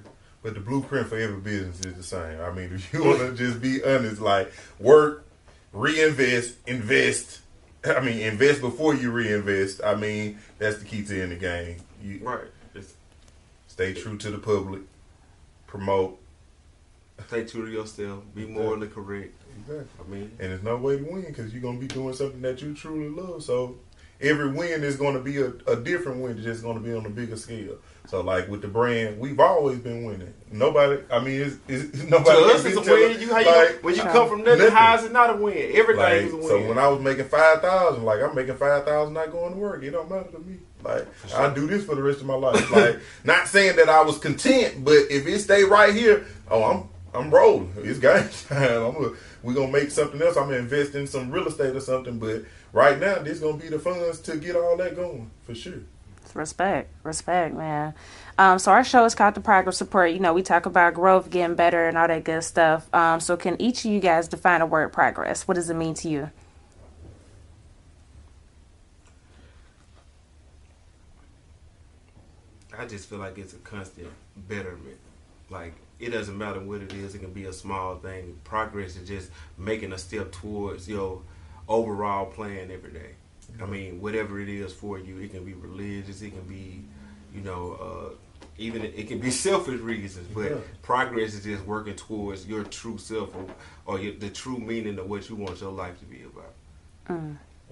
But 0.45 0.53
the 0.53 0.59
blueprint 0.59 1.07
for 1.07 1.17
every 1.17 1.41
business 1.41 1.79
is 1.79 1.95
the 1.95 2.03
same. 2.03 2.39
I 2.39 2.51
mean, 2.51 2.65
if 2.71 2.93
you 2.93 3.03
want 3.03 3.17
to 3.17 3.33
just 3.33 3.59
be 3.59 3.83
honest, 3.83 4.21
like 4.21 4.53
work, 4.79 5.25
reinvest, 5.73 6.57
invest. 6.67 7.39
I 7.83 7.99
mean, 7.99 8.19
invest 8.19 8.61
before 8.61 8.93
you 8.93 9.09
reinvest. 9.09 9.83
I 9.83 9.95
mean, 9.95 10.37
that's 10.59 10.77
the 10.77 10.85
key 10.85 11.03
to 11.03 11.19
in 11.19 11.29
the 11.29 11.35
game. 11.35 11.77
You 11.99 12.19
Right. 12.21 12.45
It's, 12.75 12.93
stay 13.67 13.93
true 13.93 14.19
to 14.19 14.29
the 14.29 14.37
public, 14.37 14.81
promote, 15.65 16.19
Stay 17.27 17.45
true 17.45 17.65
to 17.65 17.71
yourself. 17.71 18.23
Be 18.35 18.45
morally 18.45 18.87
correct. 18.87 19.33
Exactly. 19.57 19.87
I 19.99 20.07
mean, 20.07 20.31
And 20.39 20.51
there's 20.51 20.61
no 20.61 20.77
way 20.77 20.99
to 20.99 21.03
win 21.03 21.23
because 21.23 21.53
you're 21.53 21.61
gonna 21.63 21.79
be 21.79 21.87
doing 21.87 22.13
something 22.13 22.41
that 22.41 22.61
you 22.61 22.75
truly 22.75 23.09
love. 23.09 23.41
So 23.41 23.77
every 24.21 24.49
win 24.51 24.83
is 24.83 24.95
gonna 24.95 25.19
be 25.19 25.37
a, 25.41 25.51
a 25.67 25.75
different 25.75 26.21
win. 26.21 26.33
It's 26.37 26.43
just 26.45 26.63
gonna 26.63 26.79
be 26.79 26.93
on 26.93 27.05
a 27.05 27.09
bigger 27.09 27.37
scale. 27.37 27.77
So 28.07 28.21
like 28.21 28.47
with 28.49 28.61
the 28.61 28.67
brand, 28.67 29.19
we've 29.19 29.39
always 29.39 29.79
been 29.79 30.03
winning. 30.05 30.33
Nobody, 30.51 31.01
I 31.11 31.19
mean, 31.19 31.41
it's, 31.41 31.57
it's 31.67 32.03
nobody. 32.09 32.37
to 32.39 32.45
us, 32.53 32.65
it's 32.65 32.77
a 32.77 32.81
win. 32.81 33.11
it. 33.11 33.19
You, 33.21 33.33
how 33.33 33.39
you 33.39 33.45
Like, 33.47 33.83
when 33.83 33.95
you 33.95 34.01
come 34.03 34.29
from 34.29 34.43
nothing, 34.43 34.59
nothing. 34.59 34.75
how 34.75 34.95
is 34.95 35.03
it 35.05 35.11
not 35.11 35.31
a 35.31 35.37
win? 35.37 35.71
Everything 35.73 35.95
Like, 35.97 36.21
is 36.21 36.33
a 36.33 36.37
win. 36.37 36.47
so 36.47 36.67
when 36.69 36.77
I 36.77 36.87
was 36.87 37.01
making 37.01 37.25
five 37.25 37.61
thousand, 37.61 38.03
like 38.05 38.21
I'm 38.21 38.35
making 38.35 38.57
five 38.57 38.85
thousand 38.85 39.13
not 39.15 39.31
going 39.31 39.53
to 39.53 39.59
work. 39.59 39.83
It 39.83 39.91
don't 39.91 40.09
matter 40.09 40.29
to 40.31 40.39
me. 40.39 40.57
Like 40.83 41.07
I 41.35 41.51
do 41.51 41.65
this 41.65 41.83
for 41.83 41.95
the 41.95 42.03
rest 42.03 42.21
of 42.21 42.27
my 42.27 42.35
life. 42.35 42.69
Like 42.71 42.99
not 43.23 43.47
saying 43.47 43.75
that 43.77 43.89
I 43.89 44.03
was 44.03 44.19
content, 44.19 44.85
but 44.85 44.93
if 45.09 45.25
it 45.25 45.39
stay 45.39 45.63
right 45.63 45.93
here, 45.95 46.25
oh 46.51 46.63
I'm 46.63 46.89
I'm 47.19 47.31
rolling. 47.31 47.73
It's 47.77 47.97
game 47.97 48.29
time. 48.49 48.83
I'm 48.83 48.93
gonna, 48.93 49.15
we 49.41 49.53
gonna 49.55 49.71
make 49.71 49.89
something 49.89 50.21
else. 50.21 50.37
I'm 50.37 50.43
gonna 50.45 50.57
invest 50.57 50.93
in 50.93 51.07
some 51.07 51.31
real 51.31 51.47
estate 51.47 51.75
or 51.75 51.79
something. 51.79 52.19
But 52.19 52.43
right 52.75 52.99
now, 52.99 53.19
this 53.19 53.39
gonna 53.39 53.57
be 53.57 53.69
the 53.69 53.79
funds 53.79 54.19
to 54.19 54.35
get 54.35 54.55
all 54.55 54.77
that 54.77 54.95
going 54.95 55.31
for 55.43 55.55
sure. 55.55 55.79
Respect, 56.33 56.91
respect, 57.03 57.55
man. 57.55 57.93
Um, 58.37 58.59
so 58.59 58.73
our 58.73 58.83
show 58.83 59.05
is 59.05 59.15
called 59.15 59.35
the 59.35 59.39
Progress 59.39 59.79
Report. 59.79 60.11
You 60.11 60.19
know, 60.19 60.33
we 60.33 60.43
talk 60.43 60.65
about 60.65 60.93
growth, 60.93 61.29
getting 61.29 61.55
better, 61.55 61.87
and 61.87 61.97
all 61.97 62.09
that 62.09 62.25
good 62.25 62.43
stuff. 62.43 62.93
Um, 62.93 63.21
so 63.21 63.37
can 63.37 63.59
each 63.61 63.85
of 63.85 63.91
you 63.91 64.01
guys 64.01 64.27
define 64.27 64.59
the 64.59 64.65
word 64.65 64.91
progress? 64.91 65.47
What 65.47 65.53
does 65.53 65.69
it 65.69 65.75
mean 65.75 65.93
to 65.95 66.09
you? 66.09 66.29
I 72.77 72.85
just 72.85 73.07
feel 73.07 73.19
like 73.19 73.37
it's 73.37 73.53
a 73.53 73.57
constant 73.59 74.09
betterment. 74.35 74.99
Like 75.49 75.75
it 76.01 76.09
doesn't 76.09 76.37
matter 76.37 76.59
what 76.59 76.81
it 76.81 76.91
is; 76.91 77.15
it 77.15 77.19
can 77.19 77.31
be 77.31 77.45
a 77.45 77.53
small 77.53 77.95
thing. 77.95 78.37
Progress 78.43 78.97
is 78.97 79.07
just 79.07 79.31
making 79.57 79.93
a 79.93 79.97
step 79.97 80.33
towards 80.33 80.89
your 80.89 81.21
overall 81.67 82.25
plan 82.27 82.69
every 82.71 82.91
day. 82.91 83.11
I 83.61 83.65
mean, 83.65 84.01
whatever 84.01 84.39
it 84.39 84.49
is 84.49 84.73
for 84.73 84.99
you, 84.99 85.19
it 85.19 85.31
can 85.31 85.45
be 85.45 85.53
religious, 85.53 86.21
it 86.21 86.31
can 86.31 86.41
be, 86.43 86.83
you 87.33 87.41
know, 87.41 87.73
uh, 88.11 88.15
even 88.57 88.83
it 88.83 89.07
can 89.07 89.19
be 89.19 89.31
selfish 89.47 89.79
reasons. 89.79 90.27
But 90.33 90.51
Yeah. 90.51 90.57
progress 90.81 91.33
is 91.33 91.43
just 91.43 91.65
working 91.65 91.95
towards 91.95 92.47
your 92.47 92.63
true 92.63 92.97
self 92.97 93.35
or, 93.35 93.45
or 93.85 93.99
your, 93.99 94.13
the 94.15 94.29
true 94.29 94.57
meaning 94.57 94.99
of 94.99 95.09
what 95.09 95.29
you 95.29 95.35
want 95.35 95.61
your 95.61 95.71
life 95.71 95.99
to 95.99 96.05
be 96.05 96.23
about. 96.23 96.53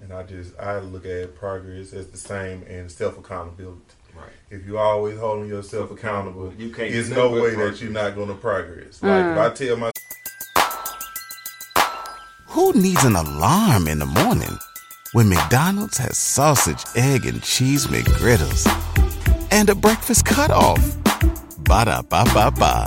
And 0.02 0.12
I 0.12 0.22
just 0.24 0.58
I 0.58 0.78
look 0.80 1.06
at 1.06 1.34
progress 1.34 1.92
as 1.92 2.08
the 2.08 2.18
same 2.18 2.62
and 2.68 2.90
self 2.90 3.18
accountability. 3.18 3.80
Right. 4.16 4.30
If 4.50 4.64
you're 4.64 4.78
always 4.78 5.18
holding 5.18 5.48
yourself 5.48 5.90
accountable, 5.90 6.52
You 6.56 6.70
can't 6.70 6.92
There's 6.92 7.10
no 7.10 7.30
nothing 7.30 7.34
but 7.34 7.42
way 7.42 7.54
that 7.70 7.80
you're 7.80 7.90
not 7.90 8.14
going 8.14 8.28
to 8.28 8.34
progress. 8.34 9.02
Like 9.02 9.24
if 9.26 9.38
I 9.38 9.50
tell 9.50 9.76
my 9.76 9.90
Who 12.54 12.72
needs 12.72 13.02
an 13.02 13.16
alarm 13.16 13.88
in 13.88 13.98
the 13.98 14.06
morning 14.06 14.56
when 15.10 15.28
McDonald's 15.28 15.98
has 15.98 16.16
sausage, 16.16 16.84
egg, 16.94 17.26
and 17.26 17.42
cheese 17.42 17.88
McGriddles 17.88 18.64
and 19.50 19.68
a 19.68 19.74
breakfast 19.74 20.24
cutoff? 20.24 20.78
Ba 21.64 21.84
da 21.84 22.02
ba 22.02 22.22
ba 22.32 22.52
ba. 22.52 22.84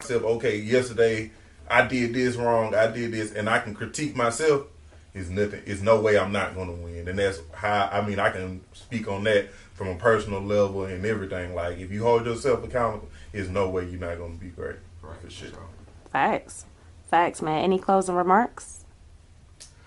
myself, 0.00 0.24
okay, 0.24 0.58
yesterday 0.58 1.30
I 1.70 1.86
did 1.86 2.12
this 2.12 2.34
wrong, 2.34 2.74
I 2.74 2.88
did 2.88 3.12
this, 3.12 3.30
and 3.30 3.48
I 3.48 3.60
can 3.60 3.72
critique 3.72 4.16
myself, 4.16 4.66
it's 5.14 5.28
nothing. 5.28 5.62
It's 5.64 5.80
no 5.80 6.00
way 6.00 6.18
I'm 6.18 6.32
not 6.32 6.56
going 6.56 6.66
to 6.66 6.82
win, 6.82 7.06
and 7.06 7.16
that's 7.16 7.38
how. 7.52 7.88
I 7.92 8.04
mean, 8.04 8.18
I 8.18 8.30
can 8.30 8.62
speak 8.72 9.06
on 9.06 9.22
that 9.24 9.48
from 9.74 9.86
a 9.86 9.94
personal 9.94 10.40
level 10.40 10.86
and 10.86 11.06
everything. 11.06 11.54
Like 11.54 11.78
if 11.78 11.92
you 11.92 12.02
hold 12.02 12.26
yourself 12.26 12.64
accountable, 12.64 13.08
there's 13.30 13.48
no 13.48 13.70
way 13.70 13.88
you're 13.88 14.00
not 14.00 14.18
going 14.18 14.36
to 14.36 14.44
be 14.44 14.50
great. 14.50 14.74
Right. 15.02 15.20
For 15.20 15.30
sure. 15.30 15.50
Facts, 16.10 16.64
facts, 17.14 17.40
man. 17.40 17.62
Any 17.62 17.78
closing 17.78 18.16
remarks? 18.16 18.84